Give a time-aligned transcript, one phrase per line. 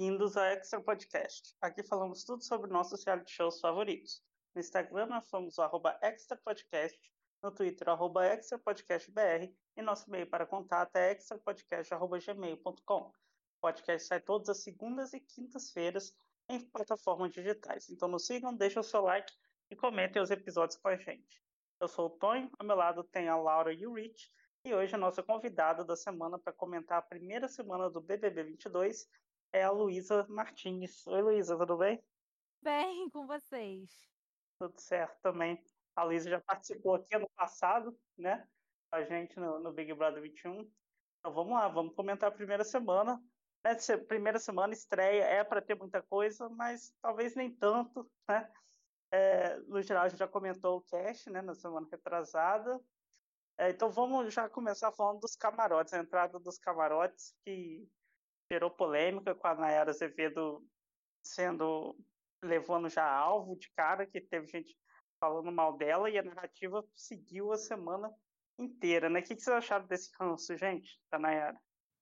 [0.00, 1.54] Bem-vindos ao Extra Podcast.
[1.60, 4.22] Aqui falamos tudo sobre nossos reality shows favoritos.
[4.54, 6.98] No Instagram nós somos o arroba Extra Podcast,
[7.42, 13.00] no Twitter arroba Extra Podcast BR e nosso e-mail para contato é extrapodcast.gmail.com.
[13.02, 13.12] O
[13.60, 16.14] podcast sai todas as segundas e quintas-feiras
[16.48, 17.90] em plataformas digitais.
[17.90, 19.30] Então nos sigam, deixem o seu like
[19.70, 21.44] e comentem os episódios com a gente.
[21.78, 24.32] Eu sou o Tonho, ao meu lado tem a Laura e o Rich,
[24.64, 29.06] e hoje a nossa convidada da semana para comentar a primeira semana do BBB 22
[29.52, 31.06] é a Luísa Martins.
[31.06, 32.02] Oi, Luísa, tudo bem?
[32.62, 33.90] Bem, com vocês.
[34.58, 35.62] Tudo certo também.
[35.96, 38.46] A Luísa já participou aqui ano passado, né?
[38.92, 40.60] A gente no, no, Big Brother 21.
[41.18, 43.22] Então vamos lá, vamos comentar a primeira semana.
[43.64, 48.50] Essa primeira semana estreia é para ter muita coisa, mas talvez nem tanto, né?
[49.12, 52.80] É, no geral, a gente já comentou o cast, né, na semana retrasada.
[53.58, 57.86] É, então vamos já começar falando dos camarotes, a entrada dos camarotes que
[58.50, 60.64] gerou polêmica com a Nayara Azevedo
[61.24, 61.96] sendo
[62.42, 64.76] levando já alvo de cara, que teve gente
[65.22, 68.10] falando mal dela e a narrativa seguiu a semana
[68.58, 69.20] inteira, né?
[69.20, 71.60] O que, que vocês acharam desse ranço, gente, da Nayara?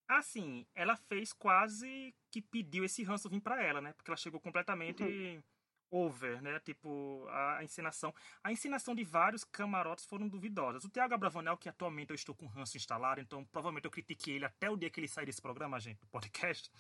[0.08, 3.92] Assim, ela fez quase que pediu esse ranço vir para ela, né?
[3.94, 5.42] Porque ela chegou completamente uhum
[5.90, 6.60] over, né?
[6.60, 8.14] Tipo, a encenação.
[8.42, 10.84] A encenação de vários camarotes foram duvidosas.
[10.84, 14.44] O Thiago Abravanel, que atualmente eu estou com ranço instalado, então provavelmente eu critiquei ele
[14.44, 16.70] até o dia que ele sair desse programa, gente, do podcast.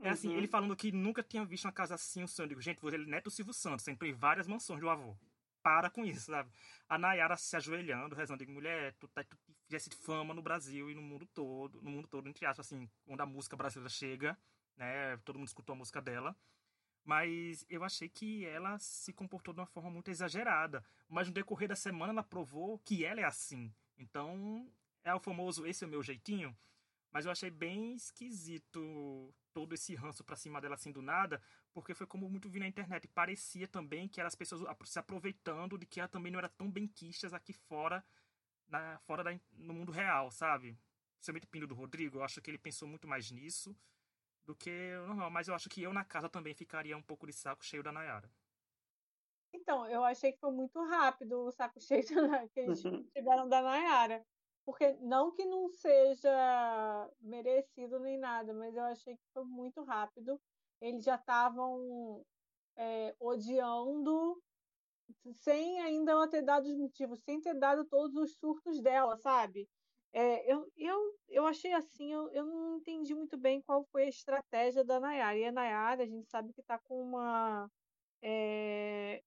[0.00, 0.36] É assim, uhum.
[0.36, 3.30] ele falando que nunca tinha visto uma casa assim, o digo, gente, você é neto
[3.30, 5.16] Silvio Santos, entrou em várias mansões do avô.
[5.62, 6.50] Para com isso, sabe?
[6.88, 10.94] A Nayara se ajoelhando, rezando, digo, mulher, tu, tá, tu fizesse fama no Brasil e
[10.94, 14.36] no mundo todo, no mundo todo, entre aspas, assim, quando a música brasileira chega,
[14.76, 15.16] né?
[15.24, 16.36] Todo mundo escutou a música dela
[17.04, 20.82] mas eu achei que ela se comportou de uma forma muito exagerada.
[21.08, 23.72] Mas no decorrer da semana ela provou que ela é assim.
[23.98, 24.66] Então,
[25.04, 26.56] é o famoso esse é o meu jeitinho.
[27.12, 31.40] Mas eu achei bem esquisito todo esse ranço pra cima dela assim do nada,
[31.72, 33.06] porque foi como muito vi na internet.
[33.06, 36.68] Parecia também que eram as pessoas se aproveitando de que ela também não era tão
[36.68, 38.04] bem quistas aqui fora,
[38.66, 40.76] na, fora da, no mundo real, sabe?
[41.16, 43.76] Principalmente Pino do Rodrigo, eu acho que ele pensou muito mais nisso
[44.44, 44.70] do que
[45.02, 45.30] o normal.
[45.30, 47.92] Mas eu acho que eu na casa também ficaria um pouco de saco cheio da
[47.92, 48.30] Nayara.
[49.52, 52.04] Então, eu achei que foi muito rápido o saco cheio
[52.52, 53.04] que eles uhum.
[53.14, 54.24] tiveram da Nayara.
[54.64, 60.40] Porque não que não seja merecido nem nada, mas eu achei que foi muito rápido.
[60.80, 62.24] Eles já estavam
[62.76, 64.42] é, odiando
[65.34, 69.68] sem ainda ela ter dado os motivos, sem ter dado todos os surtos dela, sabe?
[70.16, 74.08] É, eu, eu, eu achei assim, eu, eu não entendi muito bem qual foi a
[74.08, 75.36] estratégia da Nayara.
[75.36, 77.68] E a Nayara, a gente sabe que está com uma
[78.22, 79.20] é,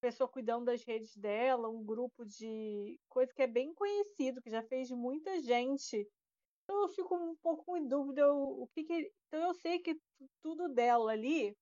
[0.00, 4.62] pessoa cuidando das redes dela, um grupo de coisa que é bem conhecido, que já
[4.62, 6.08] fez muita gente.
[6.62, 9.98] Então eu fico um pouco em dúvida o, que, que, Então eu sei que
[10.40, 11.52] tudo dela ali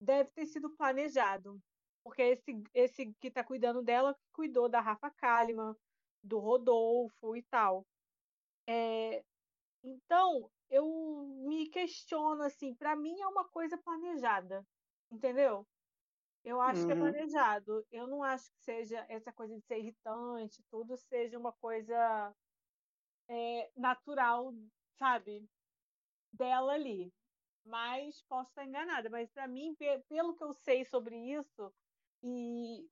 [0.00, 1.60] deve ter sido planejado.
[2.04, 5.74] Porque esse, esse que está cuidando dela cuidou da Rafa Kalimann,
[6.22, 7.86] do Rodolfo e tal.
[8.66, 9.24] É,
[9.82, 10.86] então, eu
[11.46, 14.66] me questiono assim, para mim é uma coisa planejada,
[15.10, 15.66] entendeu?
[16.44, 16.86] Eu acho uhum.
[16.86, 17.00] que é uhum.
[17.00, 17.86] planejado.
[17.90, 22.34] Eu não acho que seja essa coisa de ser irritante, tudo seja uma coisa
[23.28, 24.54] é, natural,
[24.98, 25.48] sabe?
[26.32, 27.12] Dela ali.
[27.64, 29.10] Mas posso estar enganada.
[29.10, 29.74] Mas para mim,
[30.08, 31.72] pelo que eu sei sobre isso
[32.22, 32.88] e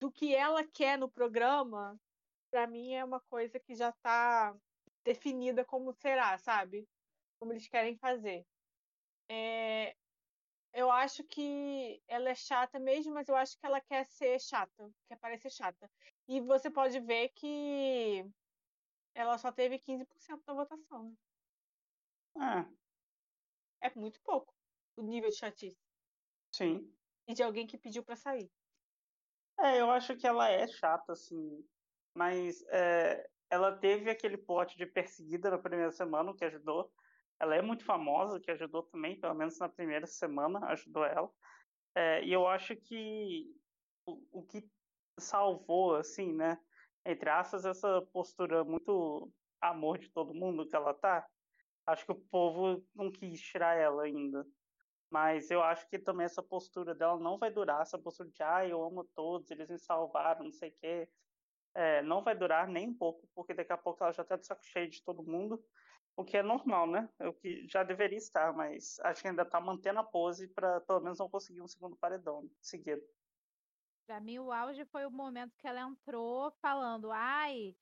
[0.00, 1.98] do que ela quer no programa,
[2.50, 4.56] para mim é uma coisa que já está
[5.04, 6.88] definida como será, sabe?
[7.38, 8.44] Como eles querem fazer.
[9.30, 9.94] É,
[10.72, 14.90] eu acho que ela é chata mesmo, mas eu acho que ela quer ser chata,
[15.08, 15.90] quer parecer chata.
[16.26, 18.24] E você pode ver que
[19.14, 21.10] ela só teve 15% da votação.
[21.10, 21.16] Né?
[22.36, 22.68] Ah.
[23.80, 24.54] É muito pouco
[24.96, 25.76] o nível de chatice.
[26.52, 26.92] Sim.
[27.26, 28.50] E de alguém que pediu para sair.
[29.60, 31.64] É, eu acho que ela é chata, assim.
[32.18, 36.92] Mas é, ela teve aquele plot de perseguida na primeira semana, o que ajudou.
[37.38, 41.30] Ela é muito famosa, que ajudou também, pelo menos na primeira semana, ajudou ela.
[41.94, 43.46] É, e eu acho que
[44.04, 44.68] o, o que
[45.16, 46.58] salvou, assim, né,
[47.06, 51.24] entre aspas, essa postura muito amor de todo mundo que ela tá,
[51.86, 54.44] acho que o povo não quis tirar ela ainda.
[55.08, 58.66] Mas eu acho que também essa postura dela não vai durar, essa postura de, ah,
[58.66, 61.08] eu amo todos, eles me salvaram, não sei o quê
[61.78, 64.46] é, não vai durar nem um pouco, porque daqui a pouco ela já está de
[64.46, 65.64] saco cheio de todo mundo,
[66.16, 67.08] o que é normal, né?
[67.18, 70.80] É o que já deveria estar, mas acho que ainda está mantendo a pose para
[70.82, 73.02] pelo menos não conseguir um segundo paredão seguido.
[74.06, 77.76] Para mim, o auge foi o momento que ela entrou falando: ai,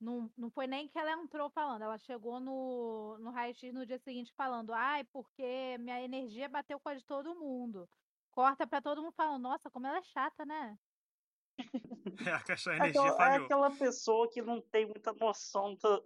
[0.00, 3.98] Não, não foi nem que ela entrou falando, ela chegou no, no raio-x no dia
[3.98, 7.88] seguinte falando, ai, porque minha energia bateu com a de todo mundo.
[8.32, 10.78] Corta pra todo mundo falando, nossa, como ela é chata, né?
[12.26, 13.44] É, a caixa de É energia aquela, é falhou.
[13.44, 16.02] aquela pessoa que não tem muita noção do,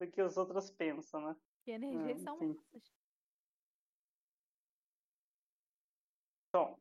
[0.00, 1.36] do que os outros pensam, né?
[1.64, 2.92] Que energias Ah, são essas.
[6.52, 6.78] Bom,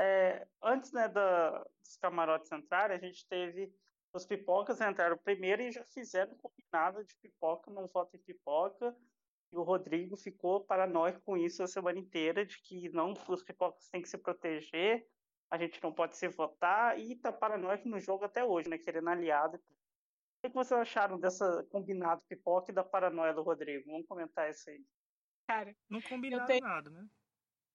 [0.00, 3.72] é, antes né, da, dos camarotes entrarem, a gente teve
[4.12, 8.96] os pipocas entraram primeiro e já fizeram combinado de pipoca, não voto em pipoca.
[9.52, 13.88] E o Rodrigo ficou paranoico com isso a semana inteira, de que não, os pipocas
[13.90, 15.06] têm que se proteger,
[15.50, 18.78] a gente não pode se votar, e tá paranoico no jogo até hoje, né?
[18.78, 19.56] Querendo aliado.
[19.56, 19.60] O
[20.42, 23.90] que que vocês acharam dessa combinado pipoca e da paranoia do Rodrigo?
[23.90, 24.84] Vamos comentar isso aí.
[25.46, 27.06] Cara, Não combinaram tenho- nada, né?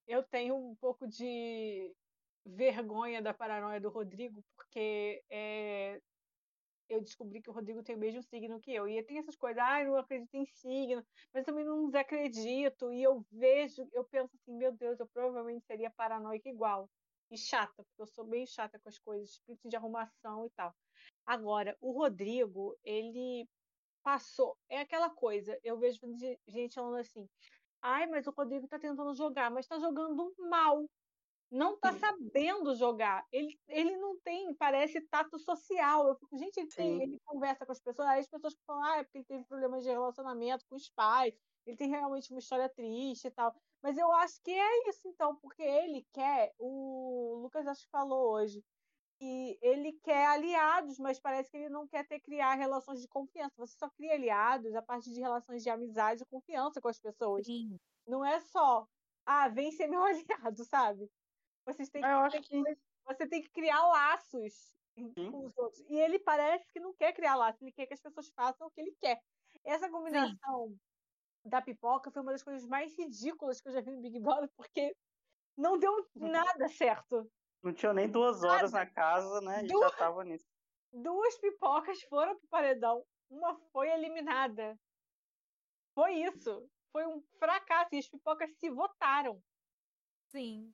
[0.07, 1.93] eu tenho um pouco de
[2.45, 6.01] vergonha da paranoia do Rodrigo, porque é,
[6.89, 8.87] eu descobri que o Rodrigo tem o mesmo signo que eu.
[8.87, 12.91] E tem essas coisas, ah, eu não acredito em signo, mas também não desacredito.
[12.91, 16.89] E eu vejo, eu penso assim, meu Deus, eu provavelmente seria paranoica igual.
[17.31, 20.75] E chata, porque eu sou bem chata com as coisas, espírito de arrumação e tal.
[21.25, 23.47] Agora, o Rodrigo, ele
[24.03, 24.57] passou.
[24.67, 25.99] É aquela coisa, eu vejo
[26.47, 27.29] gente falando assim,
[27.81, 30.85] ai, mas o Rodrigo tá tentando jogar, mas tá jogando mal.
[31.49, 31.99] Não tá Sim.
[31.99, 33.25] sabendo jogar.
[33.31, 36.07] Ele, ele não tem, parece, tato social.
[36.07, 38.97] Eu fico, gente, ele, tem, ele conversa com as pessoas, aí as pessoas falam, ah,
[38.97, 41.33] é porque ele teve problemas de relacionamento com os pais,
[41.65, 43.53] ele tem realmente uma história triste e tal.
[43.83, 48.31] Mas eu acho que é isso, então, porque ele quer, o Lucas acho que falou
[48.33, 48.63] hoje,
[49.19, 53.53] que ele quer aliados, mas parece que ele não quer ter criar relações de confiança.
[53.57, 57.47] Você só cria aliados a partir de relações de amizade e confiança com as pessoas.
[57.47, 57.79] Sim.
[58.07, 58.87] Não é só,
[59.25, 61.09] ah, vem ser meu aliado, sabe?
[61.65, 62.63] Vocês têm que, Eu acho que
[63.05, 64.75] você tem que criar laços
[65.17, 65.31] Sim.
[65.31, 65.83] com os outros.
[65.89, 68.71] E ele parece que não quer criar laços, ele quer que as pessoas façam o
[68.71, 69.21] que ele quer.
[69.63, 70.77] Essa combinação
[71.43, 74.49] da pipoca foi uma das coisas mais ridículas que eu já vi no Big Brother,
[74.55, 74.95] porque
[75.57, 77.29] não deu nada certo.
[77.63, 79.63] não tinha nem duas horas na casa, né?
[79.63, 80.45] E já Duas- tava nisso.
[80.93, 84.77] Duas pipocas foram pro paredão, uma foi eliminada.
[85.93, 86.69] Foi isso.
[86.91, 87.89] Foi um fracasso.
[87.93, 89.41] E as pipocas se votaram.
[90.29, 90.73] Sim.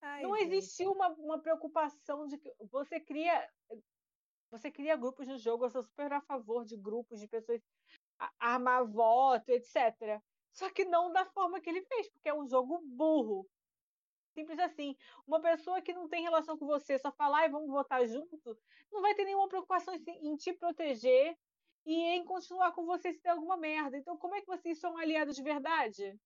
[0.00, 0.54] Ai, não gente.
[0.54, 3.50] existiu uma, uma preocupação de que você cria
[4.50, 7.60] você cria grupos no jogo, eu sou super a favor de grupos de pessoas
[8.38, 10.20] armar voto, etc.
[10.52, 13.48] Só que não da forma que ele fez, porque é um jogo burro.
[14.34, 14.96] Simples assim.
[15.26, 18.38] Uma pessoa que não tem relação com você, só falar e vamos votar junto,
[18.90, 21.36] não vai ter nenhuma preocupação em, te proteger
[21.84, 23.96] e em continuar com você se der alguma merda.
[23.96, 26.18] Então, como é que vocês são aliados de verdade?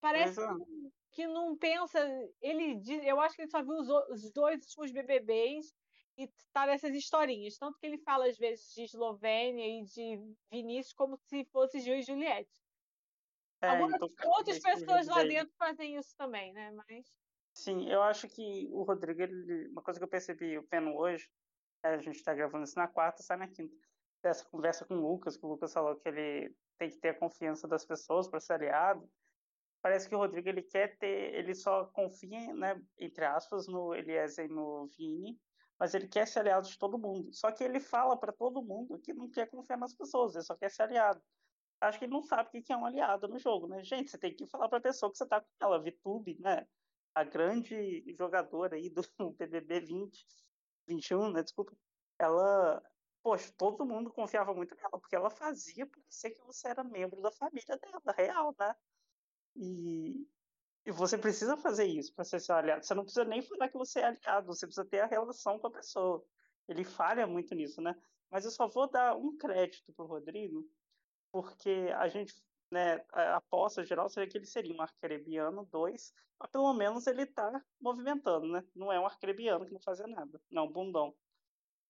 [0.00, 0.46] Parece é.
[1.12, 1.98] que não- pensa.
[2.40, 5.74] Ele eu acho que ele só viu os, os dois últimos BBBs
[6.24, 7.56] e tá nessas historinhas.
[7.56, 11.96] Tanto que ele fala às vezes de Eslovênia e de Vinícius como se fosse Gil
[11.96, 12.50] e Juliette.
[13.62, 16.70] É, Agora, então, outras pessoas lá dentro fazem isso também, né?
[16.72, 17.06] Mas.
[17.52, 21.28] Sim, eu acho que o Rodrigo, ele- uma coisa que eu percebi vendo hoje,
[21.82, 23.74] é, a gente tá gravando isso na quarta, sai na quinta.
[24.22, 27.18] Essa conversa com o Lucas, que o Lucas falou que ele tem que ter a
[27.18, 29.10] confiança das pessoas para ser aliado.
[29.82, 34.44] Parece que o Rodrigo ele quer ter, ele só confia, né, entre aspas, no Eliezer
[34.44, 35.40] e no Vini,
[35.80, 37.32] mas ele quer ser aliado de todo mundo.
[37.32, 40.54] Só que ele fala para todo mundo que não quer confiar nas pessoas, ele só
[40.54, 41.22] quer ser aliado.
[41.80, 43.82] Acho que ele não sabe o que é um aliado no jogo, né?
[43.82, 46.66] Gente, você tem que falar para a pessoa que você tá com ela, VTube, né?
[47.14, 49.02] A grande jogadora aí do
[49.38, 50.26] BBB 20,
[50.86, 51.42] 21, né?
[51.42, 51.74] Desculpa.
[52.18, 52.82] Ela,
[53.22, 57.32] poxa, todo mundo confiava muito nela, porque ela fazia parecer que você era membro da
[57.32, 58.76] família dela, real, né?
[59.56, 60.28] E,
[60.84, 62.84] e você precisa fazer isso para ser seu aliado.
[62.84, 65.66] Você não precisa nem falar que você é aliado, você precisa ter a relação com
[65.66, 66.24] a pessoa.
[66.68, 67.94] Ele falha muito nisso, né?
[68.30, 70.64] Mas eu só vou dar um crédito pro Rodrigo,
[71.32, 72.34] porque a gente,
[72.70, 77.26] né, a aposta geral seria que ele seria um arcrebiano 2, mas pelo menos ele
[77.26, 78.64] tá movimentando, né?
[78.74, 81.14] Não é um arcrebiano que não fazia nada, não, bundão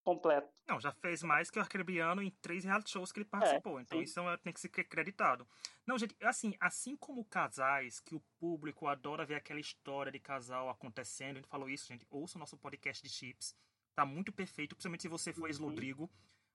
[0.02, 0.48] completo.
[0.66, 3.80] Não, já fez mais que o Arcrebiano em três reality shows que ele participou.
[3.80, 4.04] então sim.
[4.04, 5.46] isso é- tem que ser acreditado.
[5.86, 10.68] Não, gente, assim, assim como casais, que o público adora ver aquela história de casal
[10.68, 13.54] acontecendo, a gente falou isso, gente, ouça o nosso podcast de chips.
[13.94, 15.46] Tá muito perfeito, principalmente se você for Uhum.
[15.48, 16.10] ex-Rodrigo.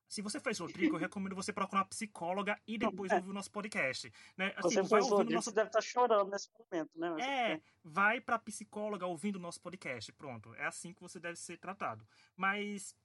[0.08, 3.50] Se você for ex-Rodrigo, eu recomendo você procurar uma psicóloga e depois ouvir o nosso
[3.52, 4.14] podcast.
[4.38, 4.54] Né?
[4.56, 7.10] Assim, Você vai ouvindo Rodrigo, nosso você deve estar chorando nesse momento, né?
[7.10, 10.14] Mas é, vai pra psicóloga ouvindo o nosso podcast.
[10.14, 10.54] Pronto.
[10.56, 12.08] É assim que você deve ser tratado.
[12.38, 12.96] Mas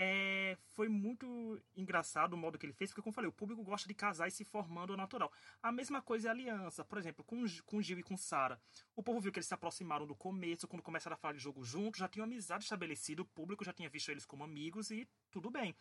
[0.00, 3.64] é, foi muito engraçado o modo que ele fez, porque, como eu falei, o público
[3.64, 5.32] gosta de casais se formando ao natural.
[5.60, 6.84] A mesma coisa é a aliança.
[6.84, 8.60] Por exemplo, com, com Gil e com Sara.
[8.94, 11.64] O povo viu que eles se aproximaram do começo, quando começaram a falar de jogo
[11.64, 15.50] juntos, já tinham amizade estabelecida, o público já tinha visto eles como amigos e tudo
[15.50, 15.74] bem.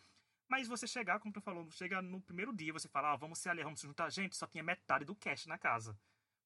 [0.48, 3.50] Mas você chegar, como tu falou, chega no primeiro dia, você fala, ah, vamos se
[3.50, 4.10] aliar, vamos se juntar.
[4.10, 5.96] Gente, só tinha metade do cast na casa.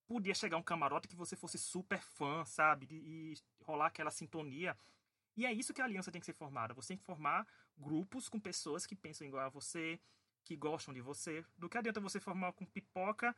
[0.07, 2.87] Podia chegar um camarote que você fosse super fã, sabe?
[2.89, 4.75] E, e rolar aquela sintonia.
[5.37, 6.73] E é isso que a aliança tem que ser formada.
[6.73, 7.47] Você tem que formar
[7.77, 9.99] grupos com pessoas que pensam igual a você,
[10.43, 11.45] que gostam de você.
[11.57, 13.35] Do que adianta você formar com pipoca?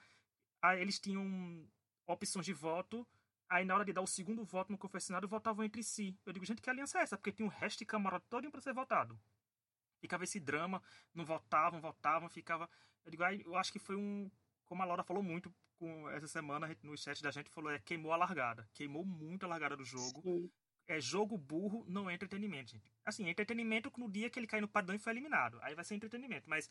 [0.61, 1.67] Aí eles tinham
[2.07, 3.07] opções de voto.
[3.49, 6.17] Aí na hora de dar o segundo voto no confessionário, votavam entre si.
[6.25, 7.17] Eu digo, gente, que aliança é essa?
[7.17, 9.19] Porque tinha um resto de camarote todo para ser votado.
[9.99, 10.81] Ficava esse drama,
[11.13, 12.69] não votavam, votavam, ficava.
[13.05, 14.29] Eu digo, aí eu acho que foi um.
[14.65, 18.11] Como a Laura falou muito com essa semana no chat da gente, falou, é queimou
[18.11, 18.67] a largada.
[18.73, 20.21] Queimou muito a largada do jogo.
[20.21, 20.49] Sim.
[20.87, 22.91] É jogo burro, não é entretenimento, gente.
[23.05, 25.57] Assim, entretenimento no dia que ele cai no padrão e foi eliminado.
[25.61, 26.49] Aí vai ser entretenimento.
[26.49, 26.69] Mas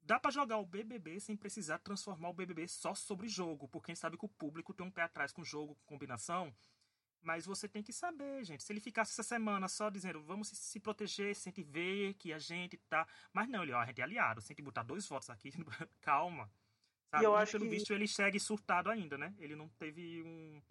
[0.00, 3.94] dá para jogar o BBB sem precisar transformar o BBB só sobre jogo, porque a
[3.94, 6.54] gente sabe que o público tem um pé atrás com jogo, com combinação.
[7.22, 8.64] Mas você tem que saber, gente.
[8.64, 12.76] Se ele ficasse essa semana só dizendo vamos se, proteger, sem ver que a gente
[12.88, 13.06] tá.
[13.32, 15.52] Mas não, ele, ó, a gente é aliado, sem que botar dois votos aqui.
[16.00, 16.50] Calma.
[17.12, 17.24] Sabe?
[17.24, 17.70] E eu acho pelo que...
[17.70, 19.34] visto, ele segue surtado ainda, né?
[19.38, 20.62] Ele não teve um,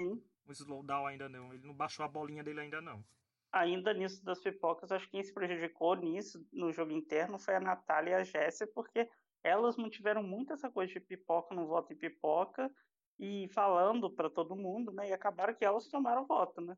[0.48, 1.54] um slowdown ainda, não.
[1.54, 3.06] Ele não baixou a bolinha dele ainda, não.
[3.52, 7.60] Ainda nisso das pipocas, acho que quem se prejudicou nisso, no jogo interno, foi a
[7.60, 9.08] Natália e a Jéssica, porque
[9.44, 12.72] elas mantiveram muito essa coisa de pipoca, não voto em pipoca,
[13.20, 15.10] e falando para todo mundo, né?
[15.10, 16.76] E acabaram que elas tomaram voto, né?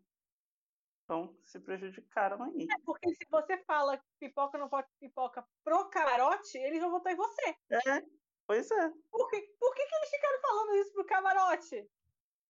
[1.05, 2.67] Então se prejudicaram aí.
[2.69, 7.17] É porque se você fala pipoca não vota pipoca pro camarote, eles vão votar em
[7.17, 7.55] você.
[7.69, 8.03] É,
[8.47, 8.89] pois é.
[9.11, 11.89] Por que, por que, que eles ficaram falando isso pro camarote?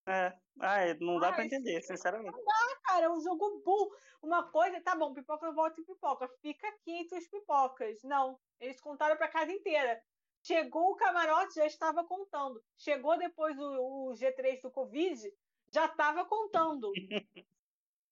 [0.05, 2.35] É, ah, não dá Ai, pra entender, sinceramente.
[2.35, 3.95] Não dá, cara, é um jogo burro.
[4.21, 8.03] Uma coisa, tá bom, pipoca não volta em pipoca, fica aqui entre as pipocas.
[8.03, 10.01] Não, eles contaram pra casa inteira.
[10.41, 12.61] Chegou o camarote, já estava contando.
[12.77, 15.33] Chegou depois o, o G3 do Covid,
[15.71, 16.91] já estava contando.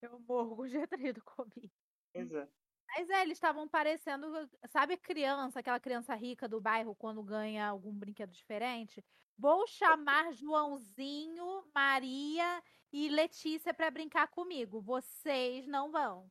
[0.01, 1.71] Eu morro com o G3 do Covid.
[2.13, 2.47] É.
[2.93, 4.27] Mas é, eles estavam parecendo,
[4.69, 9.03] sabe, criança, aquela criança rica do bairro quando ganha algum brinquedo diferente?
[9.37, 14.81] Vou chamar Joãozinho, Maria e Letícia para brincar comigo.
[14.81, 16.29] Vocês não vão.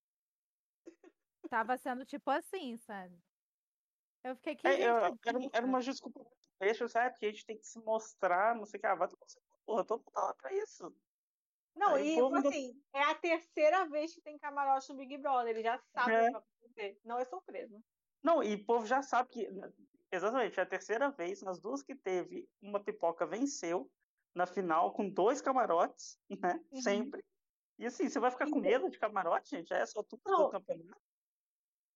[1.48, 3.18] Tava sendo tipo assim, sabe?
[4.22, 4.66] Eu fiquei aqui.
[4.66, 5.16] É, eu, era,
[5.52, 6.24] era, uma desculpa
[6.58, 7.10] fecha, sabe?
[7.10, 8.86] Porque a gente tem que se mostrar, não sei o que.
[8.86, 9.08] Ah, vai
[9.64, 10.94] porra, todo mundo tá lá pra isso.
[11.80, 15.48] Não, Aí, e tipo assim, é a terceira vez que tem camarote no Big Brother.
[15.48, 16.20] Ele já sabe é.
[16.20, 17.00] o que vai acontecer.
[17.02, 17.82] Não é surpresa.
[18.22, 19.48] Não, e o povo já sabe que.
[20.12, 23.90] Exatamente, é a terceira vez, nas duas que teve, uma pipoca venceu
[24.34, 26.60] na final com dois camarotes, né?
[26.70, 26.82] Uhum.
[26.82, 27.24] Sempre.
[27.78, 29.72] E assim, você vai ficar com medo de camarote, gente?
[29.72, 31.00] É só tudo do campeonato.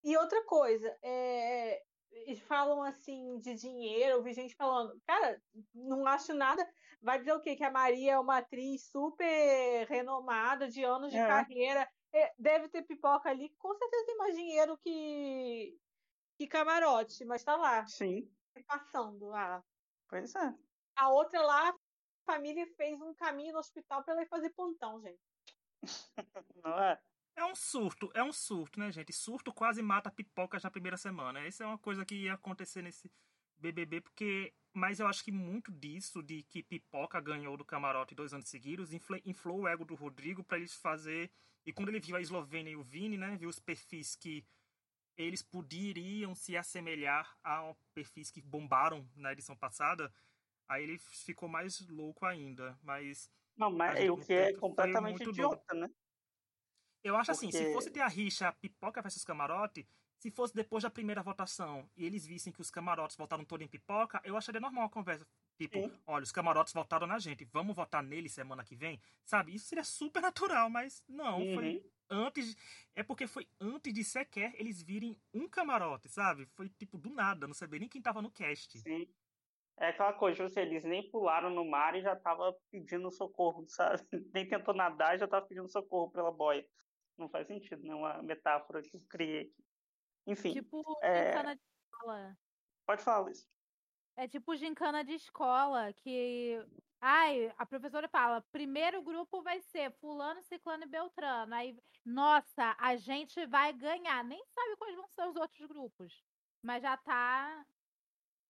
[0.03, 1.83] E outra coisa, é,
[2.15, 5.43] eles falam assim de dinheiro, eu vi gente falando, cara,
[5.75, 6.67] não acho nada.
[7.03, 7.55] Vai dizer o quê?
[7.55, 11.27] Que a Maria é uma atriz super renomada, de anos de é.
[11.27, 11.89] carreira.
[12.13, 15.77] É, deve ter pipoca ali, com certeza tem mais dinheiro que,
[16.39, 17.85] que camarote, mas tá lá.
[17.87, 18.31] Sim.
[18.67, 19.63] Passando lá.
[20.09, 20.55] Pois é.
[20.97, 21.75] A outra lá, a
[22.25, 25.21] família fez um caminho no hospital para ela ir fazer pontão, gente.
[26.65, 27.01] Não é?
[27.37, 29.13] É um surto, é um surto, né, gente?
[29.13, 31.41] Surto quase mata pipocas na primeira semana.
[31.41, 33.11] Essa é uma coisa que ia acontecer nesse
[33.57, 34.53] BBB, porque.
[34.73, 38.93] Mas eu acho que muito disso, de que pipoca ganhou do camarote dois anos seguidos,
[39.25, 41.31] inflou o ego do Rodrigo para eles fazer.
[41.65, 44.45] E quando ele viu a Eslovênia e o Vini, né, viu os perfis que
[45.17, 50.13] eles poderiam se assemelhar a perfis que bombaram na edição passada,
[50.69, 52.77] aí ele ficou mais louco ainda.
[52.83, 53.31] Mas.
[53.57, 55.89] Não, mas o que é completamente idiota, né?
[57.05, 57.47] Eu acho Porque...
[57.47, 59.87] assim, se fosse ter a rixa pipoca versus camarote,
[60.19, 63.69] se fosse depois da primeira votação e eles vissem que os camarotes votaram todo em
[63.69, 65.27] pipoca, eu acharia normal a conversa.
[65.59, 65.93] Tipo, Sim.
[66.07, 68.99] olha, os camarotes votaram na gente, vamos votar nele semana que vem?
[69.23, 69.55] Sabe?
[69.55, 71.55] Isso seria super natural, mas não, uhum.
[71.55, 72.57] foi antes.
[72.95, 76.47] É porque foi antes de sequer eles virem um camarote, sabe?
[76.55, 78.79] Foi tipo do nada, não sabia nem quem tava no cast.
[78.79, 79.07] Sim.
[79.77, 83.67] É aquela coisa, tipo assim, eles nem pularam no mar e já tava pedindo socorro,
[83.69, 84.03] sabe?
[84.33, 86.65] Nem tentou nadar e já tava pedindo socorro pela boia.
[87.17, 87.95] Não faz sentido, né?
[87.95, 89.65] Uma metáfora que eu criei aqui.
[90.27, 90.53] Enfim.
[90.53, 91.29] Tipo é...
[91.29, 92.39] gincana de escola.
[92.87, 93.49] Pode falar, Luiz.
[94.17, 96.59] É tipo gincana de escola, que.
[97.01, 101.55] Ai, a professora fala: primeiro grupo vai ser Fulano, Ciclano e Beltrano.
[101.55, 104.23] Aí, nossa, a gente vai ganhar.
[104.25, 106.25] Nem sabe quais vão ser os outros grupos.
[106.63, 107.67] Mas já tá.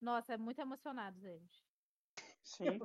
[0.01, 1.65] Nossa, é muito emocionados eles.
[2.43, 2.69] Sim.
[2.69, 2.79] É,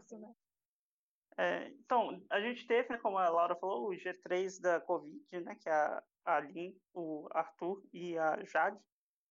[1.80, 5.70] então, a gente teve, né, como a Laura falou, o G3 da Covid, né, que
[5.70, 8.80] é a, a Lin, o Arthur e a Jade,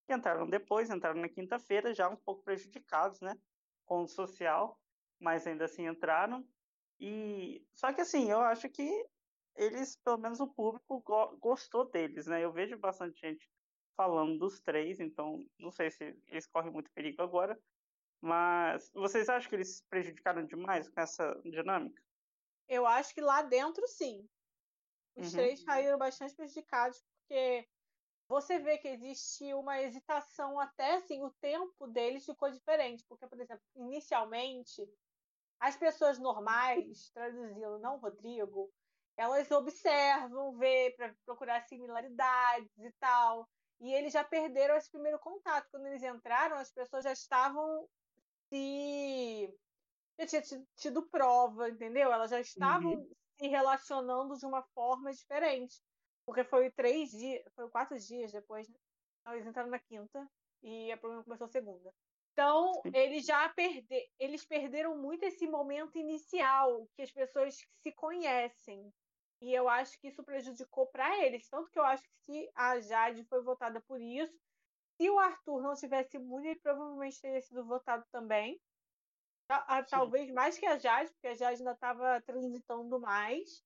[0.09, 3.35] entraram depois, entraram na quinta-feira, já um pouco prejudicados, né,
[3.85, 4.79] com o social,
[5.21, 6.47] mas ainda assim entraram.
[7.01, 8.89] E só que assim, eu acho que
[9.57, 12.45] eles, pelo menos o público, go gostou deles, né?
[12.45, 13.49] Eu vejo bastante gente
[13.97, 17.59] falando dos três, então não sei se eles correm muito perigo agora.
[18.21, 22.03] Mas vocês acham que eles se prejudicaram demais com essa dinâmica?
[22.69, 24.29] Eu acho que lá dentro, sim.
[25.17, 25.39] Os uhum.
[25.39, 27.69] três saíram bastante prejudicados, porque
[28.29, 33.05] você vê que existe uma hesitação até assim, o tempo deles ficou diferente.
[33.09, 34.87] Porque, por exemplo, inicialmente,
[35.61, 38.71] as pessoas normais, traduzindo, não Rodrigo,
[39.17, 43.49] elas observam, vê para procurar similaridades e tal.
[43.81, 45.69] E eles já perderam esse primeiro contato.
[45.71, 47.89] Quando eles entraram, as pessoas já estavam
[48.49, 49.55] se.
[50.19, 52.13] já tinha tido prova, entendeu?
[52.13, 53.11] Elas já estavam uhum.
[53.39, 55.81] se relacionando de uma forma diferente.
[56.27, 58.77] Porque foi três dias, foi quatro dias depois, né?
[59.33, 60.29] Eles entraram na quinta
[60.63, 61.93] e a problema começou segunda.
[62.33, 68.93] Então, eles já perder, eles perderam muito esse momento inicial que as pessoas se conhecem.
[69.41, 71.49] E eu acho que isso prejudicou para eles.
[71.49, 74.39] Tanto que eu acho que se a Jade foi votada por isso,
[74.99, 78.61] se o Arthur não tivesse imune, ele provavelmente teria sido votado também.
[79.89, 83.65] Talvez mais que a Jade, porque a Jade ainda estava transitando mais.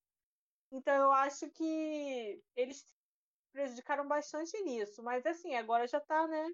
[0.70, 2.86] Então eu acho que eles
[3.52, 5.02] prejudicaram bastante nisso.
[5.02, 6.50] Mas assim, agora já está né,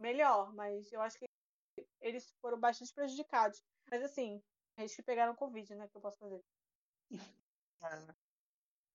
[0.00, 1.26] melhor, mas eu acho que
[2.00, 3.62] eles foram bastante prejudicados.
[3.88, 4.42] Mas assim,
[4.76, 5.88] eles que pegaram Covid, né?
[5.88, 6.42] Que eu posso fazer.
[7.82, 8.14] É.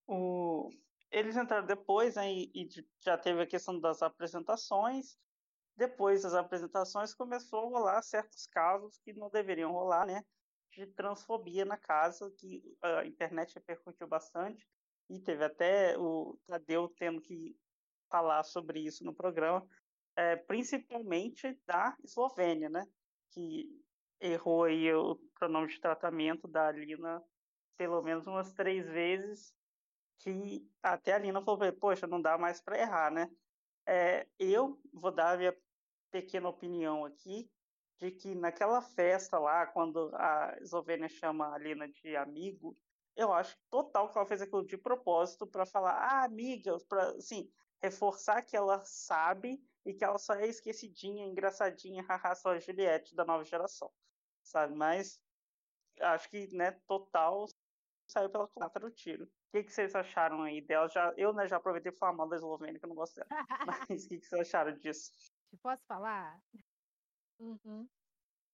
[0.08, 0.68] O...
[1.12, 2.68] Eles entraram depois, né, e, e
[3.04, 5.18] já teve a questão das apresentações.
[5.76, 10.24] Depois das apresentações começou a rolar certos casos que não deveriam rolar, né?
[10.70, 14.66] De transfobia na casa, que a internet repercutiu bastante.
[15.10, 17.54] E teve até o Tadeu tendo que
[18.10, 19.66] falar sobre isso no programa,
[20.16, 22.86] é, principalmente da Eslovênia, né?
[23.30, 23.68] Que
[24.20, 27.22] errou aí o pronome de tratamento da Alina
[27.76, 29.52] pelo menos umas três vezes,
[30.22, 33.28] que até a Alina falou, poxa, não dá mais para errar, né?
[33.86, 35.56] É, eu vou dar a minha
[36.10, 37.50] pequena opinião aqui,
[37.98, 42.78] de que naquela festa lá, quando a Eslovênia chama a Alina de amigo,
[43.16, 47.50] eu acho total que ela fez aquilo de propósito para falar, ah, amiga, para assim,
[47.82, 53.16] reforçar que ela sabe e que ela só é esquecidinha, engraçadinha, haha, só a Juliette
[53.16, 53.92] da nova geração,
[54.42, 54.74] sabe?
[54.74, 55.20] Mas
[56.00, 57.46] acho que, né, total
[58.12, 59.24] saiu pela culatra do tiro.
[59.24, 60.88] O que, que vocês acharam aí dela?
[60.88, 63.28] Já, eu, né, já aproveitei para falar mal da Eslovênia, que eu não gosto dela.
[63.90, 65.10] Mas o que, que vocês acharam disso?
[65.62, 66.40] Posso falar?
[67.38, 67.88] Uhum.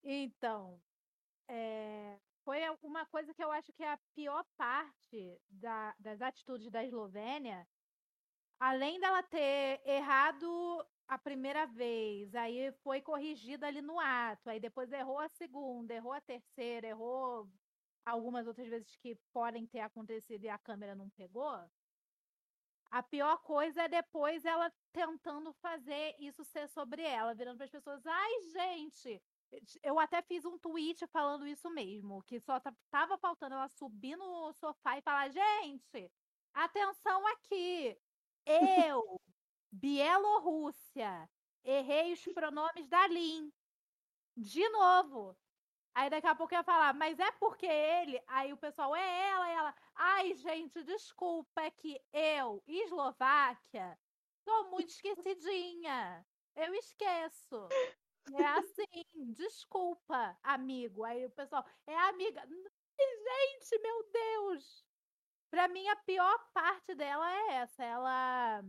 [0.02, 0.80] Então,
[1.48, 6.70] é, foi uma coisa que eu acho que é a pior parte da, das atitudes
[6.70, 7.66] da Eslovênia,
[8.58, 14.92] além dela ter errado a primeira vez, aí foi corrigida ali no ato, aí depois
[14.92, 17.48] errou a segunda, errou a terceira, errou
[18.08, 21.58] algumas outras vezes que podem ter acontecido e a câmera não pegou.
[22.90, 27.70] A pior coisa é depois ela tentando fazer isso ser sobre ela, virando para as
[27.70, 29.22] pessoas: ai, gente.
[29.82, 34.52] Eu até fiz um tweet falando isso mesmo, que só tava faltando ela subir no
[34.54, 36.10] sofá e falar: gente,
[36.54, 37.96] atenção aqui.
[38.46, 39.20] Eu
[39.70, 41.28] Bielorrússia.
[41.62, 43.52] Errei os pronomes da Lin.
[44.36, 45.36] De novo.
[45.98, 48.22] Aí daqui a pouco ia falar, mas é porque ele.
[48.28, 49.74] Aí o pessoal, é ela, e ela.
[49.96, 53.98] Ai, gente, desculpa, é que eu, Eslováquia,
[54.44, 56.24] sou muito esquecidinha.
[56.54, 57.66] Eu esqueço.
[58.32, 61.02] É assim, desculpa, amigo.
[61.02, 62.46] Aí o pessoal, é amiga.
[62.46, 64.86] Gente, meu Deus!
[65.50, 67.82] Pra mim, a pior parte dela é essa.
[67.82, 68.62] Ela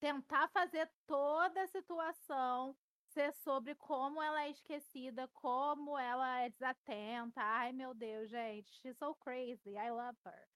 [0.00, 2.76] tentar fazer toda a situação
[3.08, 7.40] ser sobre como ela é esquecida, como ela é desatenta.
[7.40, 10.48] Ai, meu Deus, gente, she's so crazy, I love her.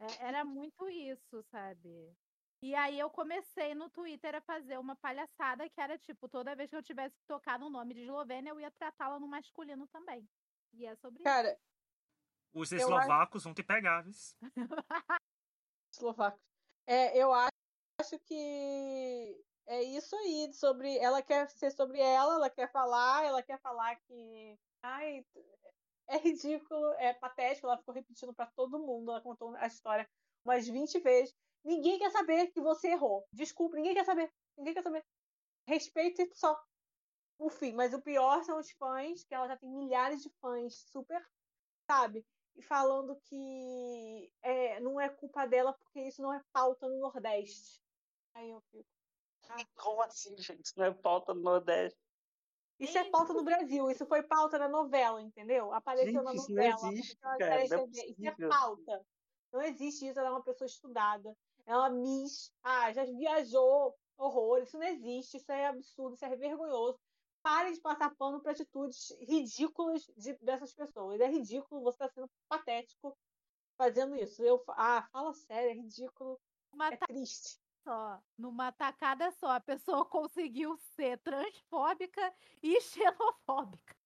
[0.00, 2.14] É, era muito isso, sabe?
[2.60, 6.68] E aí eu comecei no Twitter a fazer uma palhaçada que era tipo, toda vez
[6.70, 10.28] que eu tivesse que tocar no nome de Eslovênia, eu ia tratá-la no masculino também.
[10.72, 11.60] E é sobre Cara, isso.
[12.52, 14.04] Os eslovacos vão te pegar?
[15.92, 16.40] Eslovacos.
[16.86, 17.58] É, eu acho
[18.00, 23.42] acho que é isso aí, sobre ela quer ser sobre ela, ela quer falar, ela
[23.42, 25.24] quer falar que ai,
[26.08, 30.08] é ridículo, é patético, ela ficou repetindo para todo mundo, ela contou a história
[30.44, 31.34] umas 20 vezes.
[31.62, 33.26] Ninguém quer saber que você errou.
[33.30, 34.32] Desculpa, ninguém quer saber.
[34.56, 35.04] Ninguém quer saber.
[35.66, 36.58] Respeito só.
[37.38, 40.74] O fim, mas o pior são os fãs, que ela já tem milhares de fãs
[40.90, 41.22] super,
[41.86, 42.26] sabe?
[42.56, 47.80] E falando que é, não é culpa dela porque isso não é pauta no Nordeste.
[48.34, 48.97] Aí eu fico.
[49.76, 50.62] Como assim, gente?
[50.62, 51.98] Isso não é pauta no Nordeste.
[52.78, 55.72] Isso é pauta no Brasil, isso foi pauta na novela, entendeu?
[55.74, 56.76] Apareceu gente, na isso novela.
[56.80, 57.74] Não existe, cara, não é isso
[58.24, 59.06] é pauta.
[59.52, 61.36] Não existe isso, ela é uma pessoa estudada.
[61.66, 62.52] Ela é Miss.
[62.62, 66.98] Ah, já viajou horror, isso não existe, isso é absurdo, isso é vergonhoso.
[67.42, 71.20] Parem de passar pano para atitudes ridículas de, dessas pessoas.
[71.20, 73.16] É ridículo, você está sendo patético
[73.76, 74.42] fazendo isso.
[74.42, 76.38] Eu, ah, fala sério, é ridículo,
[76.72, 77.58] Uma é triste.
[77.88, 83.96] Só, numa tacada só, a pessoa conseguiu ser transfóbica e xenofóbica.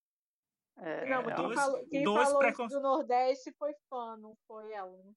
[0.76, 2.66] É, não, mas quem falou, quem falou precon...
[2.68, 4.96] do Nordeste foi fã, não foi ela.
[4.98, 5.12] Né?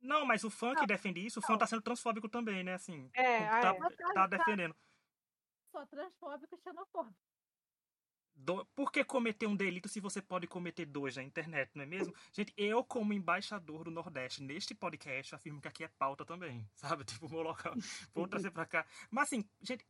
[0.00, 2.74] Não, mas o fã que defende isso, o fã tá sendo transfóbico também, né?
[2.74, 4.12] Assim, é, tá, é.
[4.12, 4.74] tá defendendo.
[5.70, 7.27] Só transfóbico e xenofóbico.
[8.38, 8.64] Do...
[8.66, 12.14] Por que cometer um delito se você pode cometer dois na internet, não é mesmo?
[12.32, 17.04] Gente, eu, como embaixador do Nordeste neste podcast, afirmo que aqui é pauta também, sabe?
[17.04, 17.74] Tipo, vou local,
[18.14, 18.86] vou trazer pra cá.
[19.10, 19.84] Mas assim, gente,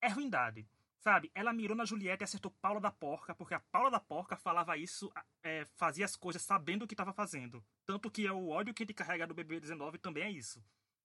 [0.00, 0.68] é ruindade.
[0.98, 1.32] Sabe?
[1.34, 4.76] Ela mirou na Julieta e acertou Paula da Porca, porque a Paula da Porca falava
[4.76, 7.64] isso, é, fazia as coisas sabendo o que estava fazendo.
[7.84, 10.62] Tanto que é o ódio que ele carrega do BB19 também é isso.